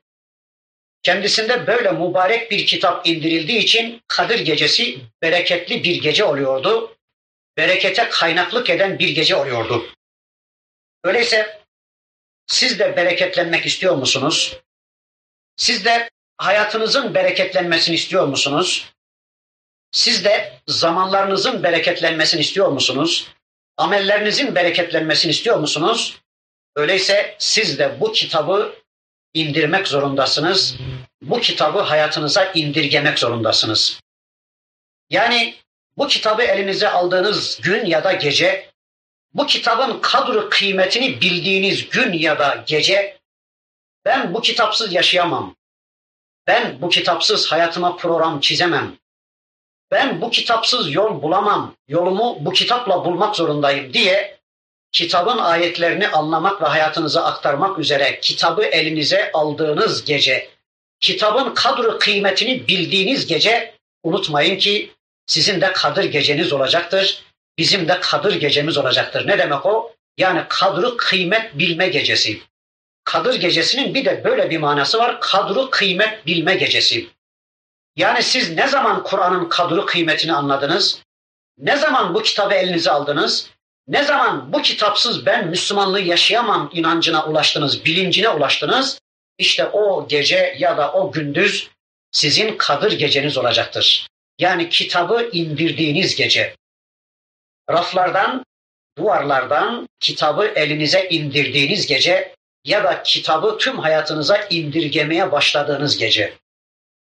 [1.03, 6.97] Kendisinde böyle mübarek bir kitap indirildiği için Kadir gecesi bereketli bir gece oluyordu.
[7.57, 9.93] Berekete kaynaklık eden bir gece oluyordu.
[11.03, 11.61] Öyleyse
[12.47, 14.59] siz de bereketlenmek istiyor musunuz?
[15.57, 18.93] Siz de hayatınızın bereketlenmesini istiyor musunuz?
[19.91, 23.27] Siz de zamanlarınızın bereketlenmesini istiyor musunuz?
[23.77, 26.21] Amellerinizin bereketlenmesini istiyor musunuz?
[26.75, 28.75] Öyleyse siz de bu kitabı
[29.33, 30.75] indirmek zorundasınız.
[31.21, 33.99] Bu kitabı hayatınıza indirgemek zorundasınız.
[35.09, 35.55] Yani
[35.97, 38.71] bu kitabı elinize aldığınız gün ya da gece,
[39.33, 43.17] bu kitabın kadru kıymetini bildiğiniz gün ya da gece,
[44.05, 45.55] ben bu kitapsız yaşayamam.
[46.47, 48.95] Ben bu kitapsız hayatıma program çizemem.
[49.91, 51.75] Ben bu kitapsız yol bulamam.
[51.87, 54.37] Yolumu bu kitapla bulmak zorundayım diye
[54.91, 60.49] kitabın ayetlerini anlamak ve hayatınıza aktarmak üzere kitabı elinize aldığınız gece,
[60.99, 64.91] kitabın kadru kıymetini bildiğiniz gece unutmayın ki
[65.27, 67.23] sizin de kadir geceniz olacaktır.
[67.57, 69.27] Bizim de kadir gecemiz olacaktır.
[69.27, 69.93] Ne demek o?
[70.17, 72.41] Yani kadru kıymet bilme gecesi.
[73.05, 75.21] Kadir gecesinin bir de böyle bir manası var.
[75.21, 77.07] Kadru kıymet bilme gecesi.
[77.95, 81.01] Yani siz ne zaman Kur'an'ın kadru kıymetini anladınız?
[81.57, 83.49] Ne zaman bu kitabı elinize aldınız?
[83.87, 88.99] Ne zaman bu kitapsız ben Müslümanlığı yaşayamam inancına ulaştınız, bilincine ulaştınız?
[89.37, 91.69] İşte o gece ya da o gündüz
[92.11, 94.07] sizin kadir geceniz olacaktır.
[94.39, 96.55] Yani kitabı indirdiğiniz gece.
[97.69, 98.45] Raflardan,
[98.97, 106.33] duvarlardan kitabı elinize indirdiğiniz gece ya da kitabı tüm hayatınıza indirgemeye başladığınız gece.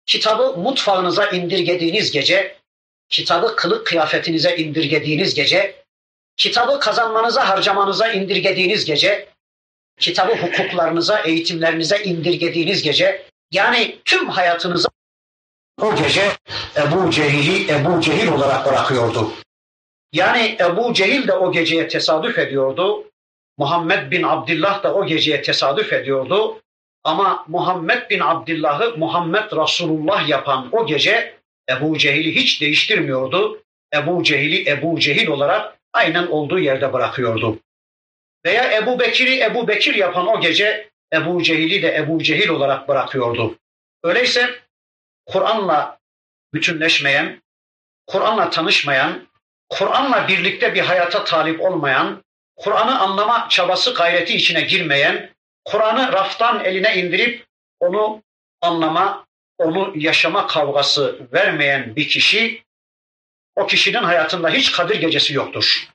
[0.06, 2.56] Kitabı mutfağınıza indirgediğiniz gece,
[3.08, 5.84] kitabı kılık kıyafetinize indirgediğiniz gece,
[6.36, 9.28] kitabı kazanmanıza, harcamanıza indirgediğiniz gece,
[10.00, 14.88] kitabı hukuklarınıza, eğitimlerinize indirgediğiniz gece, yani tüm hayatınıza
[15.80, 16.32] o gece
[16.76, 19.32] Ebu Cehil'i Ebu Cehil olarak bırakıyordu.
[20.12, 23.07] Yani Ebu Cehil de o geceye tesadüf ediyordu.
[23.58, 26.62] Muhammed bin Abdullah da o geceye tesadüf ediyordu.
[27.04, 31.34] Ama Muhammed bin Abdullah'ı Muhammed Resulullah yapan o gece
[31.70, 33.62] Ebu Cehil'i hiç değiştirmiyordu.
[33.94, 37.58] Ebu Cehil'i Ebu Cehil olarak aynen olduğu yerde bırakıyordu.
[38.44, 43.58] Veya Ebu Bekir'i Ebu Bekir yapan o gece Ebu Cehil'i de Ebu Cehil olarak bırakıyordu.
[44.02, 44.50] Öyleyse
[45.26, 45.98] Kur'an'la
[46.54, 47.42] bütünleşmeyen,
[48.06, 49.28] Kur'an'la tanışmayan,
[49.68, 52.22] Kur'an'la birlikte bir hayata talip olmayan,
[52.58, 55.30] Kur'an'ı anlama çabası gayreti içine girmeyen,
[55.64, 57.46] Kur'an'ı raftan eline indirip
[57.80, 58.22] onu
[58.60, 59.26] anlama,
[59.58, 62.62] onu yaşama kavgası vermeyen bir kişi,
[63.56, 65.88] o kişinin hayatında hiç Kadir gecesi yoktur.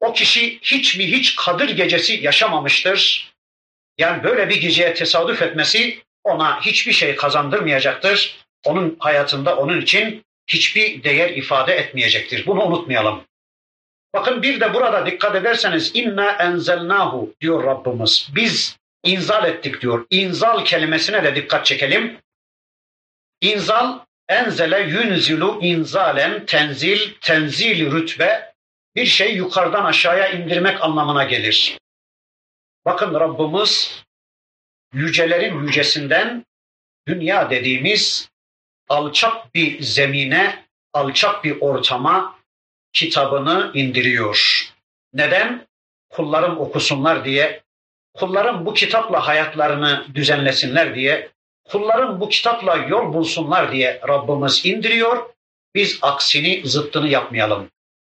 [0.00, 3.30] O kişi hiç mi hiç Kadir gecesi yaşamamıştır.
[3.98, 8.46] Yani böyle bir geceye tesadüf etmesi ona hiçbir şey kazandırmayacaktır.
[8.64, 12.46] Onun hayatında onun için hiçbir değer ifade etmeyecektir.
[12.46, 13.24] Bunu unutmayalım.
[14.14, 18.28] Bakın bir de burada dikkat ederseniz inna enzelnahu diyor Rabbimiz.
[18.34, 20.06] Biz inzal ettik diyor.
[20.10, 22.18] İnzal kelimesine de dikkat çekelim.
[23.40, 28.52] İnzal enzele yunzilu inzalen tenzil tenzil rütbe
[28.96, 31.78] bir şey yukarıdan aşağıya indirmek anlamına gelir.
[32.84, 34.04] Bakın Rabbimiz
[34.92, 36.44] yücelerin yücesinden
[37.08, 38.30] dünya dediğimiz
[38.88, 42.39] alçak bir zemine, alçak bir ortama,
[42.92, 44.68] kitabını indiriyor.
[45.14, 45.66] Neden?
[46.10, 47.62] Kullarım okusunlar diye,
[48.14, 51.30] kullarım bu kitapla hayatlarını düzenlesinler diye,
[51.64, 55.30] kullarım bu kitapla yol bulsunlar diye Rabbimiz indiriyor.
[55.74, 57.70] Biz aksini, zıttını yapmayalım.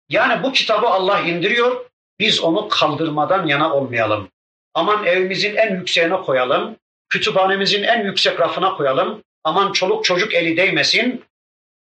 [0.09, 1.85] Yani bu kitabı Allah indiriyor,
[2.19, 4.29] biz onu kaldırmadan yana olmayalım.
[4.75, 6.77] Aman evimizin en yükseğine koyalım,
[7.09, 11.25] kütüphanemizin en yüksek rafına koyalım, aman çoluk çocuk eli değmesin.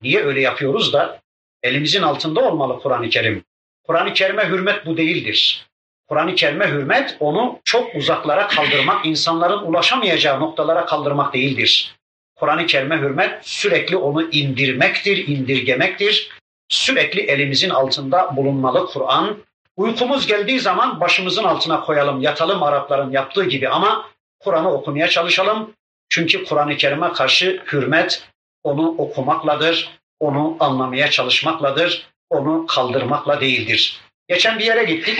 [0.02, 1.23] Niye öyle yapıyoruz da?
[1.64, 3.44] Elimizin altında olmalı Kur'an-ı Kerim.
[3.84, 5.68] Kur'an-ı Kerim'e hürmet bu değildir.
[6.08, 11.96] Kur'an-ı Kerim'e hürmet onu çok uzaklara kaldırmak, insanların ulaşamayacağı noktalara kaldırmak değildir.
[12.36, 16.30] Kur'an-ı Kerim'e hürmet sürekli onu indirmektir, indirgemektir.
[16.70, 19.38] Sürekli elimizin altında bulunmalı Kur'an.
[19.78, 25.74] Uykumuz geldiği zaman başımızın altına koyalım, yatalım Arapların yaptığı gibi ama Kur'an'ı okumaya çalışalım.
[26.10, 28.24] Çünkü Kur'an-ı Kerim'e karşı hürmet
[28.64, 29.90] onu okumakladır,
[30.24, 34.02] onu anlamaya çalışmakladır, onu kaldırmakla değildir.
[34.28, 35.20] Geçen bir yere gittik.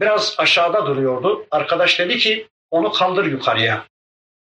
[0.00, 1.46] Biraz aşağıda duruyordu.
[1.50, 3.86] Arkadaş dedi ki onu kaldır yukarıya.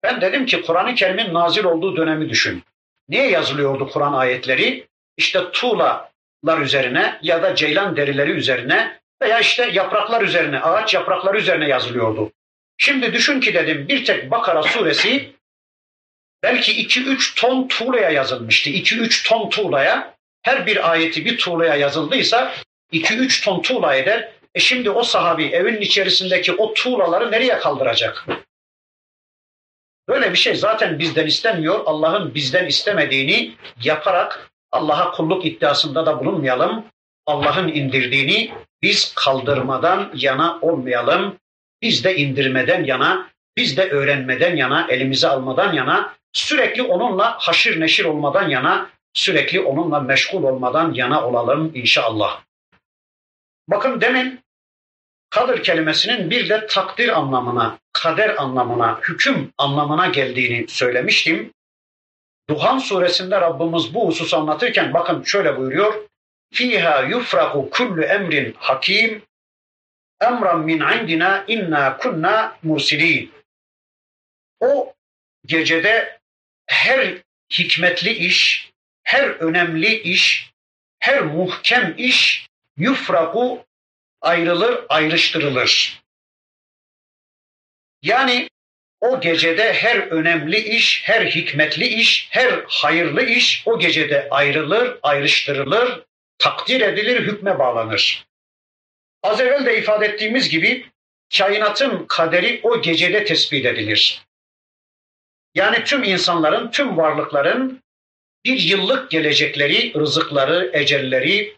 [0.03, 2.63] Ben dedim ki Kur'an-ı Kerim'in nazil olduğu dönemi düşün.
[3.09, 4.87] Niye yazılıyordu Kur'an ayetleri?
[5.17, 11.69] İşte tuğlalar üzerine ya da ceylan derileri üzerine veya işte yapraklar üzerine, ağaç yaprakları üzerine
[11.69, 12.33] yazılıyordu.
[12.79, 15.35] Şimdi düşün ki dedim bir tek Bakara suresi
[16.45, 18.71] belki 2-3 ton tuğlaya yazılmıştı.
[18.71, 22.55] 2-3 ton tuğlaya her bir ayeti bir tuğlaya yazıldıysa
[22.93, 24.33] 2-3 ton tuğla eder.
[24.55, 28.27] E şimdi o sahabi evin içerisindeki o tuğlaları nereye kaldıracak?
[30.09, 31.81] Böyle bir şey zaten bizden istenmiyor.
[31.87, 36.85] Allah'ın bizden istemediğini yaparak Allah'a kulluk iddiasında da bulunmayalım.
[37.27, 41.37] Allah'ın indirdiğini biz kaldırmadan yana olmayalım.
[41.83, 48.05] Biz de indirmeden yana, biz de öğrenmeden yana, elimize almadan yana, sürekli onunla haşir neşir
[48.05, 52.43] olmadan yana, sürekli onunla meşgul olmadan yana olalım inşallah.
[53.69, 54.41] Bakın demin
[55.31, 61.53] kadir kelimesinin bir de takdir anlamına, kader anlamına, hüküm anlamına geldiğini söylemiştim.
[62.49, 65.95] Duhan suresinde Rabbimiz bu hususu anlatırken bakın şöyle buyuruyor.
[66.53, 69.23] Fiha yufraku kullu emrin hakim
[70.21, 73.33] emran min indina inna kunna mursilin.
[74.61, 74.95] O
[75.47, 76.21] gecede
[76.67, 77.15] her
[77.51, 78.71] hikmetli iş,
[79.03, 80.51] her önemli iş,
[80.99, 82.47] her muhkem iş
[82.77, 83.67] yufraku
[84.21, 86.03] ayrılır, ayrıştırılır.
[88.03, 88.49] Yani
[89.01, 96.03] o gecede her önemli iş, her hikmetli iş, her hayırlı iş o gecede ayrılır, ayrıştırılır,
[96.39, 98.27] takdir edilir, hükme bağlanır.
[99.23, 100.87] Az evvel de ifade ettiğimiz gibi
[101.39, 104.23] kainatın kaderi o gecede tespit edilir.
[105.55, 107.83] Yani tüm insanların, tüm varlıkların
[108.45, 111.57] bir yıllık gelecekleri, rızıkları, ecelleri,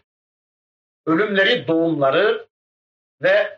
[1.05, 2.47] ölümleri, doğumları
[3.21, 3.57] ve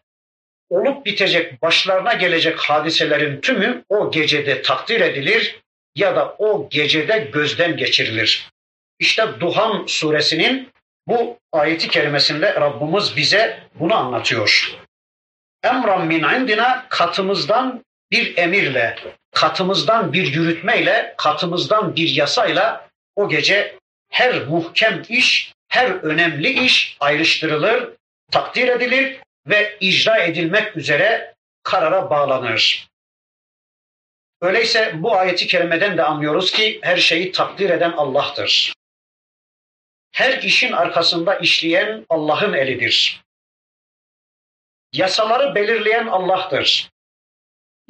[0.70, 5.62] olup bitecek, başlarına gelecek hadiselerin tümü o gecede takdir edilir
[5.96, 8.50] ya da o gecede gözden geçirilir.
[9.00, 10.70] İşte Duhan suresinin
[11.08, 14.78] bu ayeti kerimesinde Rabbimiz bize bunu anlatıyor.
[15.64, 18.96] Emran min indina katımızdan bir emirle,
[19.32, 23.76] katımızdan bir yürütmeyle, katımızdan bir yasayla o gece
[24.10, 27.90] her muhkem iş, her önemli iş ayrıştırılır,
[28.32, 29.18] takdir edilir
[29.48, 32.90] ve icra edilmek üzere karara bağlanır.
[34.42, 38.74] Öyleyse bu ayeti kerimeden de anlıyoruz ki her şeyi takdir eden Allah'tır.
[40.12, 43.22] Her işin arkasında işleyen Allah'ın elidir.
[44.94, 46.90] Yasaları belirleyen Allah'tır.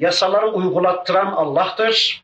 [0.00, 2.22] Yasaları uygulattıran Allah'tır.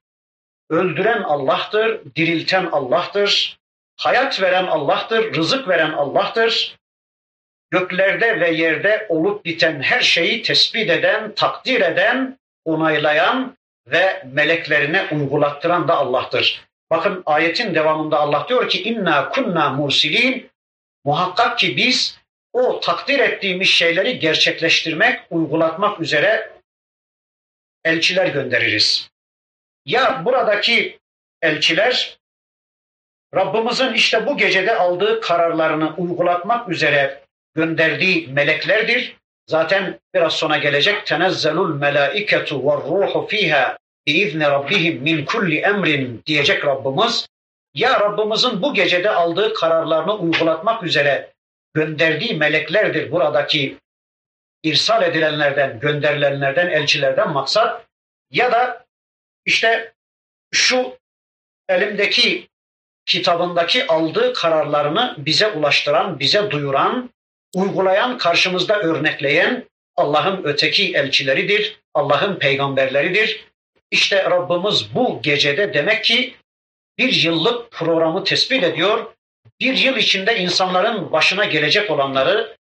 [0.71, 3.59] Öldüren Allah'tır, dirilten Allah'tır.
[3.97, 6.77] Hayat veren Allah'tır, rızık veren Allah'tır.
[7.71, 15.89] Göklerde ve yerde olup biten her şeyi tespit eden, takdir eden, onaylayan ve meleklerine uygulattıran
[15.89, 16.67] da Allah'tır.
[16.91, 20.51] Bakın ayetin devamında Allah diyor ki inna kunna mursilin
[21.05, 22.18] muhakkak ki biz
[22.53, 26.56] o takdir ettiğimiz şeyleri gerçekleştirmek, uygulatmak üzere
[27.87, 29.11] elçiler göndeririz.
[29.84, 30.99] Ya buradaki
[31.43, 32.18] elçiler
[33.34, 37.22] Rabbimizin işte bu gecede aldığı kararlarını uygulatmak üzere
[37.55, 39.16] gönderdiği meleklerdir.
[39.47, 46.64] Zaten biraz sonra gelecek tenezzelul melaiketu ve ruhu fiha biizni rabbihim min kulli emrin diyecek
[46.64, 47.28] Rabbimiz.
[47.74, 51.32] Ya Rabbimizin bu gecede aldığı kararlarını uygulatmak üzere
[51.74, 53.76] gönderdiği meleklerdir buradaki
[54.67, 57.87] irsal edilenlerden, gönderilenlerden, elçilerden maksat
[58.31, 58.85] ya da
[59.45, 59.93] işte
[60.53, 60.99] şu
[61.69, 62.49] elimdeki
[63.07, 67.11] kitabındaki aldığı kararlarını bize ulaştıran, bize duyuran,
[67.55, 69.64] uygulayan, karşımızda örnekleyen
[69.97, 73.45] Allah'ın öteki elçileridir, Allah'ın peygamberleridir.
[73.91, 76.35] İşte Rabbimiz bu gecede demek ki
[76.99, 79.12] bir yıllık programı tespit ediyor.
[79.61, 82.57] Bir yıl içinde insanların başına gelecek olanları,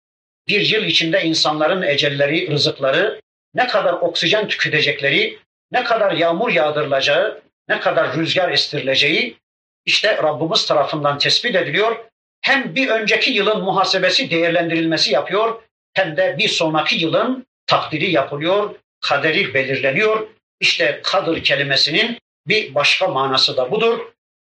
[0.48, 3.22] bir yıl içinde insanların ecelleri, rızıkları,
[3.54, 5.40] ne kadar oksijen tüketecekleri,
[5.72, 9.38] ne kadar yağmur yağdırılacağı, ne kadar rüzgar estirileceği
[9.86, 12.06] işte Rabbimiz tarafından tespit ediliyor.
[12.42, 15.62] Hem bir önceki yılın muhasebesi değerlendirilmesi yapıyor
[15.94, 20.28] hem de bir sonraki yılın takdiri yapılıyor, kaderi belirleniyor.
[20.60, 22.18] İşte kadır kelimesinin
[22.48, 24.00] bir başka manası da budur.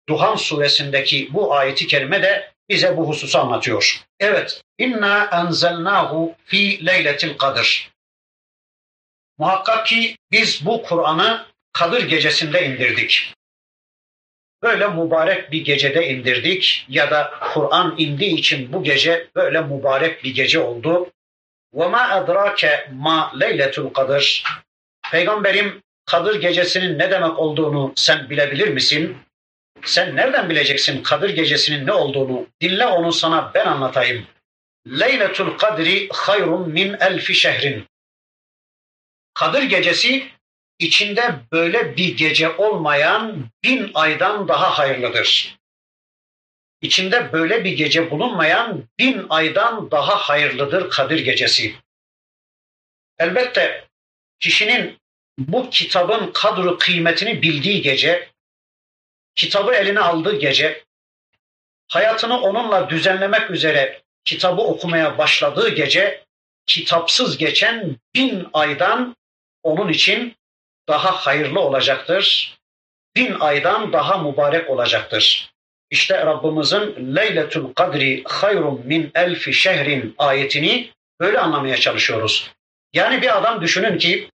[0.08, 4.03] Duhan suresindeki bu ayeti kerime de bize bu hususu anlatıyor.
[4.19, 7.91] Evet, inna enzelnahu fi leyletil kadir.
[9.37, 13.33] Muhakkak ki biz bu Kur'an'ı Kadir gecesinde indirdik.
[14.63, 20.35] Böyle mübarek bir gecede indirdik ya da Kur'an indiği için bu gece böyle mübarek bir
[20.35, 21.11] gece oldu.
[21.75, 24.43] وَمَا اَدْرَاكَ ma leyletul kadir.
[25.11, 29.17] Peygamberim Kadir gecesinin ne demek olduğunu sen bilebilir misin?
[29.84, 32.46] Sen nereden bileceksin Kadir gecesinin ne olduğunu?
[32.60, 34.26] Dinle onu sana ben anlatayım.
[34.86, 37.86] Leyletul kadri hayrun min elfi şehrin.
[39.34, 40.28] Kadir gecesi
[40.78, 45.58] içinde böyle bir gece olmayan bin aydan daha hayırlıdır.
[46.82, 51.74] İçinde böyle bir gece bulunmayan bin aydan daha hayırlıdır Kadir gecesi.
[53.18, 53.88] Elbette
[54.40, 54.98] kişinin
[55.38, 58.28] bu kitabın kadru kıymetini bildiği gece,
[59.38, 60.84] kitabı eline aldığı gece,
[61.88, 66.24] hayatını onunla düzenlemek üzere kitabı okumaya başladığı gece,
[66.66, 69.16] kitapsız geçen bin aydan
[69.62, 70.36] onun için
[70.88, 72.56] daha hayırlı olacaktır.
[73.16, 75.50] Bin aydan daha mübarek olacaktır.
[75.90, 82.50] İşte Rabbimizin Leyletul Kadri hayrun min elfi şehrin ayetini böyle anlamaya çalışıyoruz.
[82.92, 84.30] Yani bir adam düşünün ki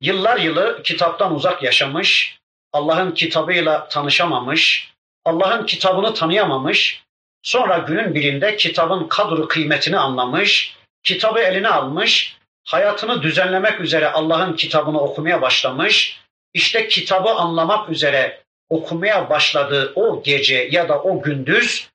[0.00, 2.41] yıllar yılı kitaptan uzak yaşamış,
[2.72, 4.92] Allah'ın kitabıyla tanışamamış,
[5.24, 7.02] Allah'ın kitabını tanıyamamış,
[7.42, 15.00] sonra günün birinde kitabın kadru kıymetini anlamış, kitabı eline almış, hayatını düzenlemek üzere Allah'ın kitabını
[15.00, 16.20] okumaya başlamış.
[16.54, 21.88] İşte kitabı anlamak üzere okumaya başladığı o gece ya da o gündüz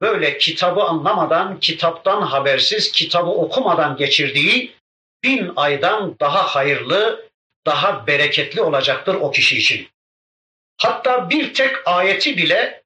[0.00, 4.74] böyle kitabı anlamadan, kitaptan habersiz, kitabı okumadan geçirdiği
[5.22, 7.28] bin aydan daha hayırlı,
[7.66, 9.88] daha bereketli olacaktır o kişi için.
[10.76, 12.82] Hatta bir tek ayeti bile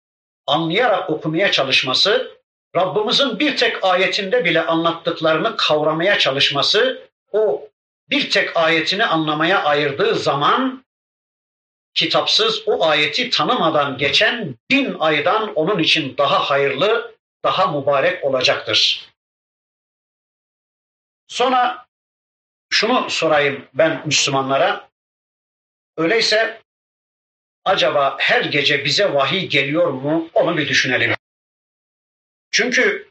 [0.47, 2.39] anlayarak okumaya çalışması,
[2.77, 7.69] Rabbimizin bir tek ayetinde bile anlattıklarını kavramaya çalışması o
[8.11, 10.85] bir tek ayetini anlamaya ayırdığı zaman
[11.95, 17.15] kitapsız o ayeti tanımadan geçen bin aydan onun için daha hayırlı,
[17.45, 19.09] daha mübarek olacaktır.
[21.29, 21.87] Sonra
[22.71, 24.89] şunu sorayım ben Müslümanlara.
[25.97, 26.63] Öyleyse
[27.69, 31.15] acaba her gece bize vahiy geliyor mu onu bir düşünelim.
[32.51, 33.09] Çünkü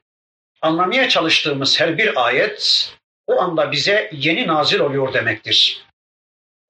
[0.62, 2.92] anlamaya çalıştığımız her bir ayet
[3.28, 5.86] o anda bize yeni nazil oluyor demektir.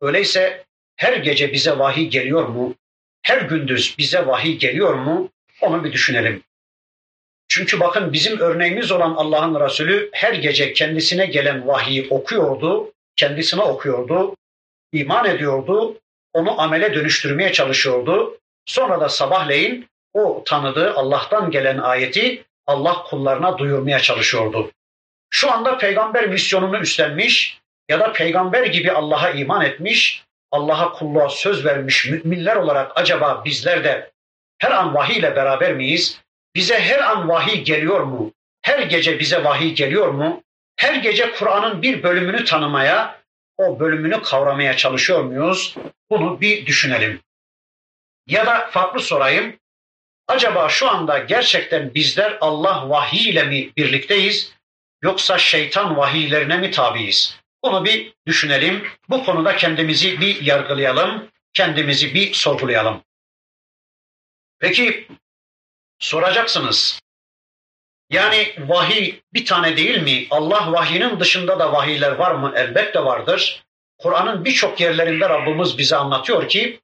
[0.02, 0.66] Öyleyse
[0.96, 2.76] her gece bize vahiy geliyor mu?
[3.22, 5.30] Her gündüz bize vahiy geliyor mu?
[5.62, 6.44] Onu bir düşünelim.
[7.50, 14.36] Çünkü bakın bizim örneğimiz olan Allah'ın Resulü her gece kendisine gelen vahiyi okuyordu, kendisine okuyordu,
[14.94, 15.98] iman ediyordu,
[16.38, 18.38] onu amele dönüştürmeye çalışıyordu.
[18.66, 24.72] Sonra da sabahleyin o tanıdığı Allah'tan gelen ayeti Allah kullarına duyurmaya çalışıyordu.
[25.30, 27.60] Şu anda peygamber misyonunu üstlenmiş
[27.90, 33.84] ya da peygamber gibi Allah'a iman etmiş, Allah'a kulluğa söz vermiş müminler olarak acaba bizler
[33.84, 34.12] de
[34.60, 36.22] her an vahiy ile beraber miyiz?
[36.56, 38.32] Bize her an vahiy geliyor mu?
[38.62, 40.44] Her gece bize vahiy geliyor mu?
[40.76, 43.16] Her gece Kur'an'ın bir bölümünü tanımaya,
[43.58, 45.76] o bölümünü kavramaya çalışıyor muyuz?
[46.10, 47.22] Bunu bir düşünelim.
[48.28, 49.60] Ya da farklı sorayım.
[50.28, 54.58] Acaba şu anda gerçekten bizler Allah vahiy ile mi birlikteyiz?
[55.01, 57.39] yoksa şeytan vahiylerine mi tabiiz?
[57.64, 58.88] Bunu bir düşünelim.
[59.10, 63.03] Bu konuda kendimizi bir yargılayalım, kendimizi bir sorgulayalım.
[64.60, 65.08] Peki
[65.99, 67.01] soracaksınız.
[68.10, 70.28] Yani vahiy bir tane değil mi?
[70.30, 72.53] Allah vahyinin dışında da vahiyler var mı?
[72.55, 73.64] Elbette vardır.
[73.97, 76.80] Kur'an'ın birçok yerlerinde Rabbimiz bize anlatıyor ki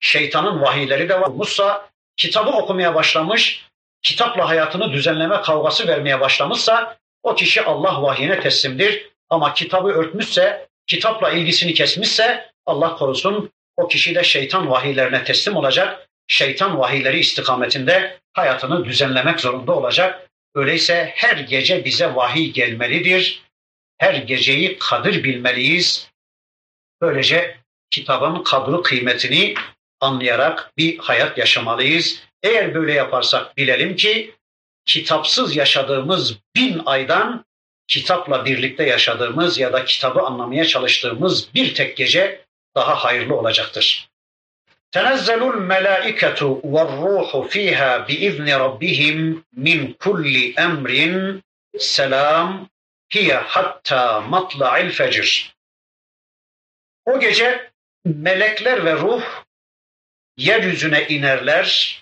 [0.00, 1.28] şeytanın vahiyleri de var.
[1.28, 3.64] Musa kitabı okumaya başlamış,
[4.02, 9.10] kitapla hayatını düzenleme kavgası vermeye başlamışsa o kişi Allah vahyine teslimdir.
[9.30, 16.08] Ama kitabı örtmüşse, kitapla ilgisini kesmişse Allah korusun o kişi de şeytan vahiylerine teslim olacak.
[16.26, 20.30] Şeytan vahiyleri istikametinde hayatını düzenlemek zorunda olacak.
[20.54, 23.42] Öyleyse her gece bize vahiy gelmelidir.
[23.98, 26.10] Her geceyi kadir bilmeliyiz.
[27.00, 27.56] Böylece
[27.90, 29.54] kitabın kadru kıymetini
[30.00, 32.22] anlayarak bir hayat yaşamalıyız.
[32.42, 34.34] Eğer böyle yaparsak bilelim ki
[34.86, 37.44] kitapsız yaşadığımız bin aydan
[37.88, 42.44] kitapla birlikte yaşadığımız ya da kitabı anlamaya çalıştığımız bir tek gece
[42.74, 44.08] daha hayırlı olacaktır.
[44.94, 51.42] Ve ruhu fiha bi izni rabbihim min kulli emrin
[51.78, 52.68] selam
[53.14, 55.54] hiye hatta matla'il fecr.
[57.04, 57.70] O gece
[58.04, 59.22] melekler ve ruh
[60.36, 62.00] yeryüzüne inerler.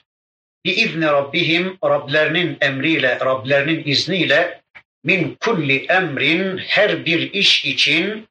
[0.64, 4.61] Bi izni rabbihim Rablerinin emriyle, Rablerinin izniyle
[5.05, 8.28] min kulli emrin her bir iş için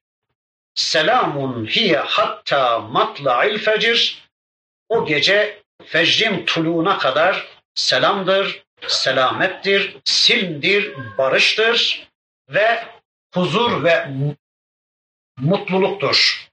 [0.75, 4.21] selamun hiye hatta matla'il fecr
[4.91, 12.07] o gece fecrin tuluğuna kadar selamdır, selamettir, silmdir, barıştır
[12.49, 12.83] ve
[13.33, 14.07] huzur ve
[15.37, 16.47] mutluluktur.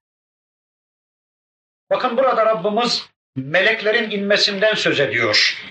[1.91, 5.65] Bakın burada Rabbimiz meleklerin inmesinden söz ediyor.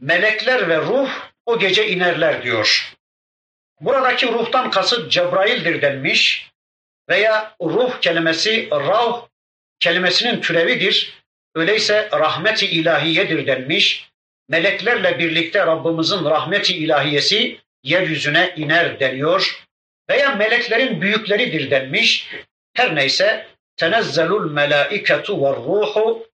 [0.00, 1.10] Melekler ve ruh
[1.46, 2.94] o gece inerler diyor.
[3.80, 6.50] Buradaki ruhtan kasıt Cebrail'dir denmiş
[7.08, 9.26] veya ruh kelimesi rah
[9.80, 11.23] kelimesinin türevidir.
[11.54, 14.10] Öyleyse rahmeti ilahiyedir denmiş.
[14.48, 19.64] Meleklerle birlikte Rabbimizin rahmeti ilahiyesi yeryüzüne iner deniyor.
[20.10, 22.30] Veya meleklerin büyükleridir denmiş.
[22.74, 23.46] Her neyse
[23.76, 26.26] tenezzelul melaiketu ve ruhu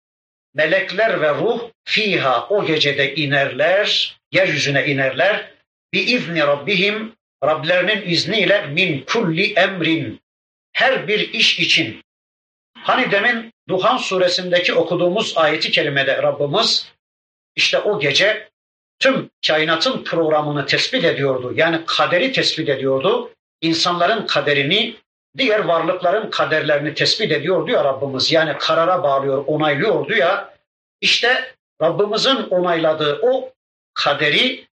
[0.53, 5.51] melekler ve ruh fiha o gecede inerler, yeryüzüne inerler.
[5.93, 10.22] Bi izni rabbihim Rablerinin izniyle min kulli emrin
[10.74, 12.03] her bir iş için.
[12.84, 16.91] Hani demin Duhan suresindeki okuduğumuz ayeti kerimede Rabbimiz
[17.55, 18.49] işte o gece
[18.99, 21.53] tüm kainatın programını tespit ediyordu.
[21.55, 23.32] Yani kaderi tespit ediyordu.
[23.61, 24.95] İnsanların kaderini,
[25.38, 28.32] diğer varlıkların kaderlerini tespit ediyordu ya Rabbimiz.
[28.32, 30.53] Yani karara bağlıyor, onaylıyordu ya.
[31.01, 33.53] İşte Rabbimizin onayladığı o
[33.93, 34.67] kaderi,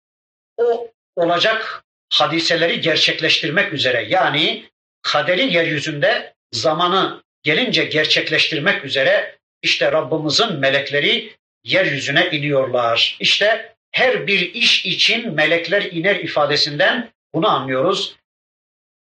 [0.57, 4.69] o olacak hadiseleri gerçekleştirmek üzere yani
[5.03, 11.33] kaderi yeryüzünde zamanı gelince gerçekleştirmek üzere işte Rabbimizin melekleri
[11.65, 13.17] yeryüzüne iniyorlar.
[13.21, 18.17] İşte her bir iş için melekler iner ifadesinden bunu anlıyoruz.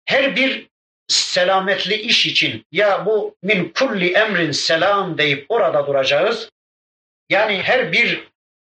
[0.05, 0.67] Her bir
[1.07, 6.49] selametli iş için ya bu min kulli emrin selam deyip orada duracağız.
[7.29, 8.27] Yani her bir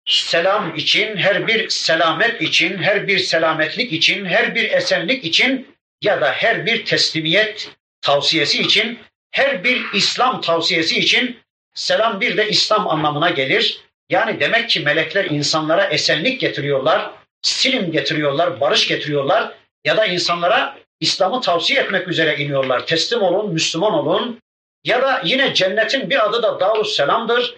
[0.09, 6.21] selam için, her bir selamet için, her bir selametlik için, her bir esenlik için ya
[6.21, 8.99] da her bir teslimiyet tavsiyesi için,
[9.31, 11.39] her bir İslam tavsiyesi için
[11.75, 13.81] selam bir de İslam anlamına gelir.
[14.11, 17.11] Yani demek ki melekler insanlara esenlik getiriyorlar,
[17.43, 19.55] silim getiriyorlar, barış getiriyorlar
[19.85, 22.87] ya da insanlara İslam'ı tavsiye etmek üzere iniyorlar.
[22.87, 24.41] Teslim olun, Müslüman olun.
[24.85, 27.57] Ya da yine cennetin bir adı da Darus Selam'dır.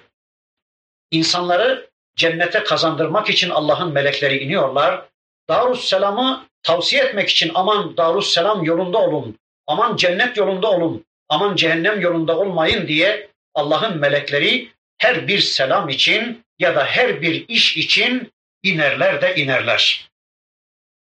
[1.11, 5.05] İnsanları cennete kazandırmak için Allah'ın melekleri iniyorlar.
[5.49, 11.57] Darus Selam'ı tavsiye etmek için aman Darus Selam yolunda olun, aman cennet yolunda olun, aman
[11.57, 17.77] cehennem yolunda olmayın diye Allah'ın melekleri her bir selam için ya da her bir iş
[17.77, 20.11] için inerler de inerler.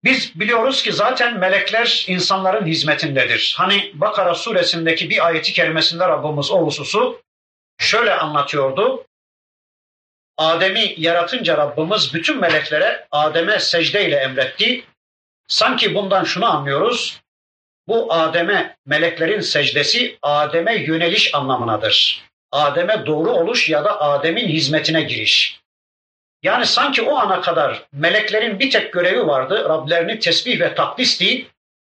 [0.03, 3.55] Biz biliyoruz ki zaten melekler insanların hizmetindedir.
[3.57, 7.21] Hani Bakara suresindeki bir ayeti kerimesinde Rabbimiz o hususu
[7.79, 9.05] şöyle anlatıyordu.
[10.37, 14.85] Adem'i yaratınca Rabbimiz bütün meleklere Adem'e secdeyle emretti.
[15.47, 17.21] Sanki bundan şunu anlıyoruz.
[17.87, 22.23] Bu Adem'e meleklerin secdesi Adem'e yöneliş anlamınadır.
[22.51, 25.59] Adem'e doğru oluş ya da Adem'in hizmetine giriş.
[26.43, 29.65] Yani sanki o ana kadar meleklerin bir tek görevi vardı.
[29.69, 31.47] Rablerini tesbih ve takdisti.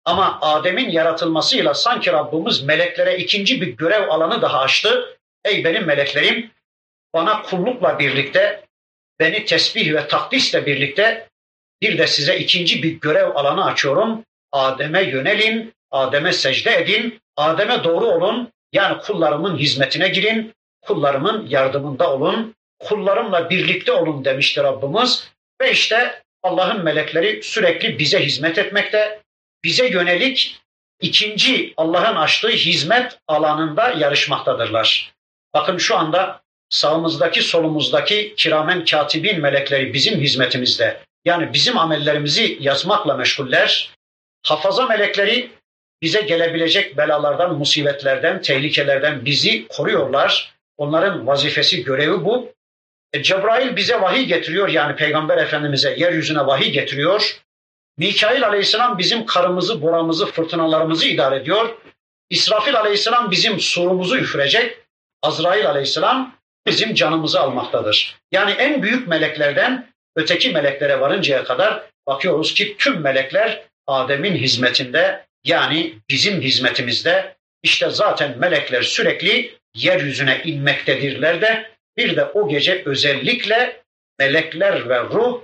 [0.05, 5.17] Ama Adem'in yaratılmasıyla sanki Rabbimiz meleklere ikinci bir görev alanı daha açtı.
[5.45, 6.51] Ey benim meleklerim
[7.13, 8.63] bana kullukla birlikte,
[9.19, 11.27] beni tesbih ve takdisle birlikte
[11.81, 14.23] bir de size ikinci bir görev alanı açıyorum.
[14.51, 18.49] Adem'e yönelin, Adem'e secde edin, Adem'e doğru olun.
[18.73, 25.31] Yani kullarımın hizmetine girin, kullarımın yardımında olun, kullarımla birlikte olun demişti Rabbimiz.
[25.61, 29.21] Ve işte Allah'ın melekleri sürekli bize hizmet etmekte,
[29.63, 30.61] bize yönelik
[31.01, 35.13] ikinci Allah'ın açtığı hizmet alanında yarışmaktadırlar.
[35.53, 40.99] Bakın şu anda sağımızdaki solumuzdaki kiramen katibin melekleri bizim hizmetimizde.
[41.25, 43.89] Yani bizim amellerimizi yazmakla meşguller.
[44.43, 45.51] Hafaza melekleri
[46.01, 50.53] bize gelebilecek belalardan, musibetlerden, tehlikelerden bizi koruyorlar.
[50.77, 52.53] Onların vazifesi, görevi bu.
[53.13, 57.41] E, Cebrail bize vahiy getiriyor yani Peygamber Efendimiz'e yeryüzüne vahiy getiriyor.
[57.97, 61.77] Mikail aleyhisselam bizim karımızı, boramızı, fırtınalarımızı idare ediyor.
[62.29, 64.77] İsrafil aleyhisselam bizim surumuzu üfürecek.
[65.23, 66.35] Azrail aleyhisselam
[66.65, 68.17] bizim canımızı almaktadır.
[68.31, 75.93] Yani en büyük meleklerden öteki meleklere varıncaya kadar bakıyoruz ki tüm melekler Adem'in hizmetinde yani
[76.09, 83.83] bizim hizmetimizde işte zaten melekler sürekli yeryüzüne inmektedirler de bir de o gece özellikle
[84.19, 85.41] melekler ve ruh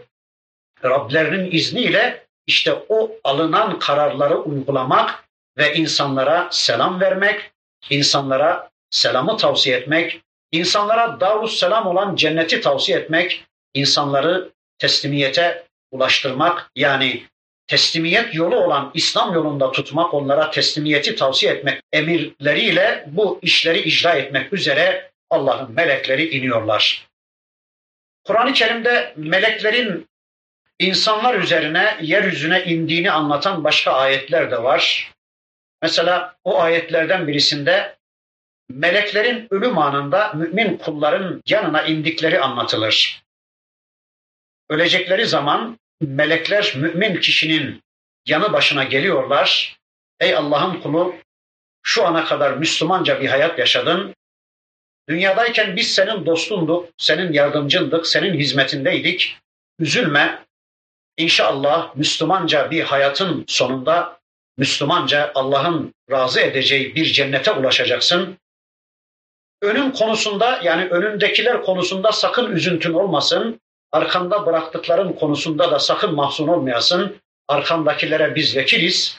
[0.84, 5.24] Rablerinin izniyle işte o alınan kararları uygulamak
[5.58, 7.52] ve insanlara selam vermek,
[7.89, 10.22] insanlara selamı tavsiye etmek,
[10.52, 17.24] insanlara Darus Selam olan cenneti tavsiye etmek, insanları teslimiyete ulaştırmak yani
[17.68, 24.53] teslimiyet yolu olan İslam yolunda tutmak, onlara teslimiyeti tavsiye etmek emirleriyle bu işleri icra etmek
[24.53, 27.07] üzere Allah'ın melekleri iniyorlar.
[28.24, 30.07] Kur'an-ı Kerim'de meleklerin
[30.80, 35.11] insanlar üzerine, yeryüzüne indiğini anlatan başka ayetler de var.
[35.82, 37.97] Mesela o ayetlerden birisinde
[38.70, 43.24] meleklerin ölüm anında mümin kulların yanına indikleri anlatılır.
[44.70, 47.84] Ölecekleri zaman melekler mümin kişinin
[48.28, 49.78] yanı başına geliyorlar.
[50.20, 51.16] Ey Allah'ın kulu
[51.84, 54.16] şu ana kadar Müslümanca bir hayat yaşadın.
[55.10, 59.38] Dünyadayken biz senin dostunduk, senin yardımcındık, senin hizmetindeydik.
[59.80, 60.45] Üzülme.
[61.18, 64.20] İnşallah Müslümanca bir hayatın sonunda
[64.58, 68.38] Müslümanca Allah'ın razı edeceği bir cennete ulaşacaksın.
[69.62, 73.60] Önün konusunda yani önündekiler konusunda sakın üzüntün olmasın.
[73.91, 77.15] Arkanda bıraktıkların konusunda da sakın mahzun olmayasın.
[77.47, 79.17] Arkandakilere biz vekiliz.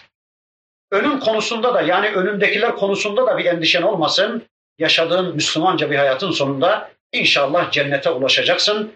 [0.91, 4.43] Önün konusunda da yani önündekiler konusunda da bir endişen olmasın.
[4.79, 8.93] Yaşadığın Müslümanca bir hayatın sonunda inşallah cennete ulaşacaksın.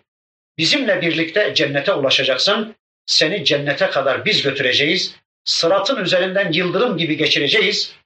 [0.59, 2.75] Bizimle birlikte cennete ulaşacaksın.
[3.07, 5.17] Seni cennete kadar biz götüreceğiz.
[5.45, 7.97] Sıratın üzerinden yıldırım gibi geçireceğiz.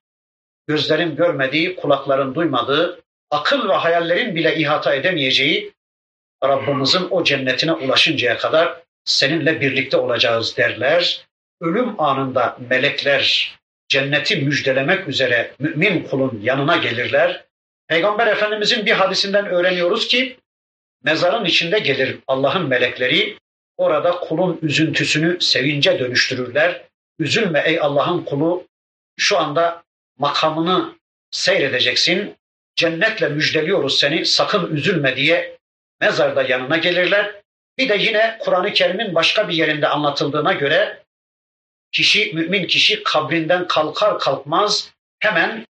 [0.67, 3.01] Gözlerin görmediği, kulakların duymadığı,
[3.31, 5.76] akıl ve hayallerin bile ihata edemeyeceği
[6.45, 11.27] Rabbimizin o cennetine ulaşıncaya kadar seninle birlikte olacağız derler.
[11.61, 13.57] Ölüm anında melekler
[13.89, 17.45] cenneti müjdelemek üzere mümin kulun yanına gelirler.
[17.89, 20.37] Peygamber Efendimizin bir hadisinden öğreniyoruz ki
[21.05, 23.39] mezarın içinde gelir Allah'ın melekleri.
[23.77, 26.83] Orada kulun üzüntüsünü sevince dönüştürürler.
[27.19, 28.67] Üzülme ey Allah'ın kulu
[29.17, 29.83] şu anda
[30.19, 30.95] makamını
[31.31, 32.37] seyredeceksin.
[32.77, 35.57] Cennetle müjdeliyoruz seni sakın üzülme diye
[36.01, 37.43] mezarda yanına gelirler.
[37.79, 41.03] Bir de yine Kur'an-ı Kerim'in başka bir yerinde anlatıldığına göre
[41.93, 45.67] kişi, mümin kişi kabrinden kalkar kalkmaz hemen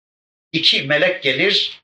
[0.53, 1.83] iki melek gelir.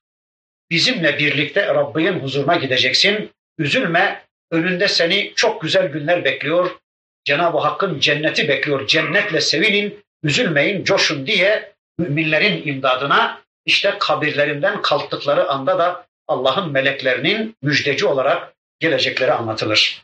[0.71, 3.31] Bizimle birlikte Rabbinin huzuruna gideceksin.
[3.59, 6.77] Üzülme, önünde seni çok güzel günler bekliyor.
[7.25, 8.87] Cenab-ı Hakk'ın cenneti bekliyor.
[8.87, 18.07] Cennetle sevinin, üzülmeyin, coşun diye müminlerin imdadına işte kabirlerinden kalktıkları anda da Allah'ın meleklerinin müjdeci
[18.07, 20.03] olarak gelecekleri anlatılır.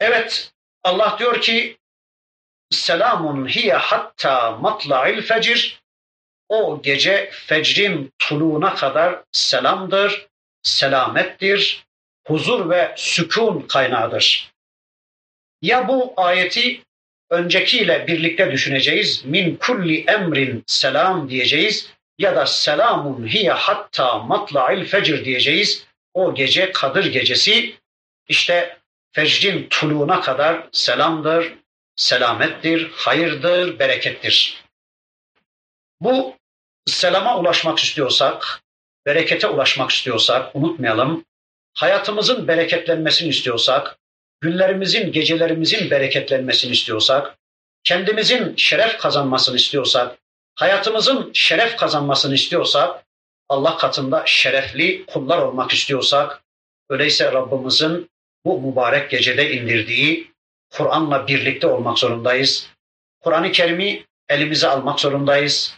[0.00, 0.52] Evet
[0.82, 1.76] Allah diyor ki
[2.70, 5.80] selamun hiye hatta matla'il fecir
[6.48, 10.26] o gece fecrin tuluğuna kadar selamdır,
[10.62, 11.84] selamettir,
[12.26, 14.52] huzur ve sükun kaynağıdır.
[15.62, 16.82] Ya bu ayeti
[17.30, 19.24] öncekiyle birlikte düşüneceğiz.
[19.24, 21.90] Min kulli emrin selam diyeceğiz
[22.20, 25.86] ya da selamun hiye hatta matla'il fecr diyeceğiz.
[26.14, 27.74] O gece Kadir gecesi
[28.28, 28.78] işte
[29.12, 31.54] fecrin tuluğuna kadar selamdır,
[31.96, 34.64] selamettir, hayırdır, berekettir.
[36.00, 36.36] Bu
[36.86, 38.62] selama ulaşmak istiyorsak,
[39.06, 41.24] berekete ulaşmak istiyorsak unutmayalım.
[41.74, 43.98] Hayatımızın bereketlenmesini istiyorsak,
[44.40, 47.38] günlerimizin, gecelerimizin bereketlenmesini istiyorsak,
[47.84, 50.19] kendimizin şeref kazanmasını istiyorsak,
[50.60, 53.04] hayatımızın şeref kazanmasını istiyorsak,
[53.48, 56.42] Allah katında şerefli kullar olmak istiyorsak,
[56.88, 58.10] öyleyse Rabbimizin
[58.44, 60.32] bu mübarek gecede indirdiği
[60.70, 62.70] Kur'an'la birlikte olmak zorundayız.
[63.20, 65.74] Kur'an-ı Kerim'i elimize almak zorundayız.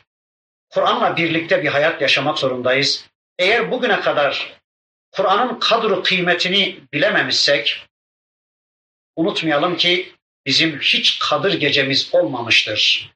[0.70, 3.08] Kur'an'la birlikte bir hayat yaşamak zorundayız.
[3.38, 4.52] Eğer bugüne kadar
[5.10, 7.86] Kur'an'ın kadru kıymetini bilememişsek,
[9.16, 10.12] unutmayalım ki
[10.46, 13.12] bizim hiç kadir gecemiz olmamıştır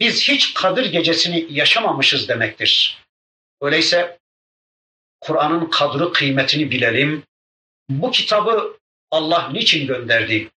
[0.00, 2.98] biz hiç Kadir gecesini yaşamamışız demektir.
[3.60, 4.18] Öyleyse
[5.20, 7.22] Kur'an'ın kadri kıymetini bilelim.
[7.88, 8.78] Bu kitabı
[9.10, 10.50] Allah niçin gönderdi?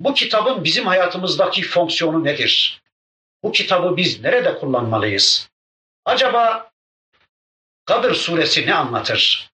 [0.00, 2.82] Bu kitabın bizim hayatımızdaki fonksiyonu nedir?
[3.42, 5.48] Bu kitabı biz nerede kullanmalıyız?
[6.04, 6.70] Acaba
[7.84, 9.50] Kadir suresi ne anlatır?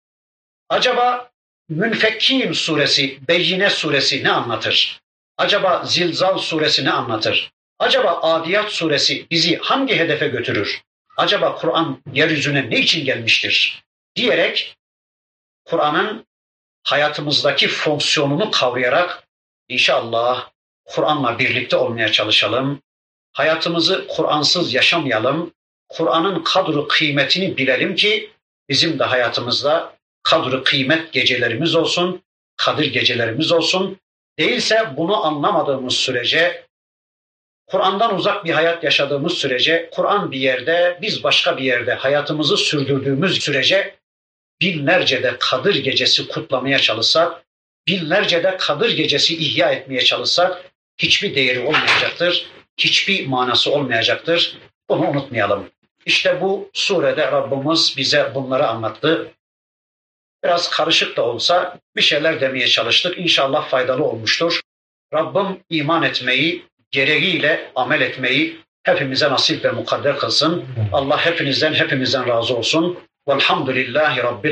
[0.69, 1.31] Acaba
[1.69, 5.01] Münfekkin suresi, Beyyine suresi ne anlatır?
[5.37, 7.53] Acaba Zilzal suresi ne anlatır?
[7.81, 10.83] Acaba Adiyat suresi bizi hangi hedefe götürür?
[11.17, 13.83] Acaba Kur'an yeryüzüne ne için gelmiştir?
[14.17, 14.77] Diyerek
[15.65, 16.27] Kur'an'ın
[16.83, 19.29] hayatımızdaki fonksiyonunu kavrayarak
[19.69, 20.51] inşallah
[20.85, 22.83] Kur'an'la birlikte olmaya çalışalım.
[23.33, 25.55] Hayatımızı Kur'ansız yaşamayalım.
[25.89, 28.31] Kur'an'ın kadru kıymetini bilelim ki
[28.69, 32.23] bizim de hayatımızda kadru kıymet gecelerimiz olsun,
[32.57, 33.99] kadir gecelerimiz olsun.
[34.39, 36.70] Değilse bunu anlamadığımız sürece,
[37.71, 43.43] Kur'an'dan uzak bir hayat yaşadığımız sürece, Kur'an bir yerde, biz başka bir yerde hayatımızı sürdürdüğümüz
[43.43, 43.95] sürece
[44.61, 47.43] binlerce de Kadir gecesi kutlamaya çalışsak,
[47.89, 50.65] binlerce de Kadir gecesi ihya etmeye çalışsak
[50.99, 52.47] hiçbir değeri olmayacaktır,
[52.77, 54.59] hiçbir manası olmayacaktır.
[54.89, 55.71] Bunu unutmayalım.
[56.07, 59.31] İşte bu surede Rabbimiz bize bunları anlattı.
[60.45, 63.19] Biraz karışık da olsa bir şeyler demeye çalıştık.
[63.19, 64.61] İnşallah faydalı olmuştur.
[65.15, 70.65] Rabbim iman etmeyi, gereğiyle amel etmeyi hepimize nasip ve mukadder kılsın.
[70.93, 72.99] Allah hepinizden hepimizden razı olsun.
[73.29, 74.49] Velhamdülillahi Rabbil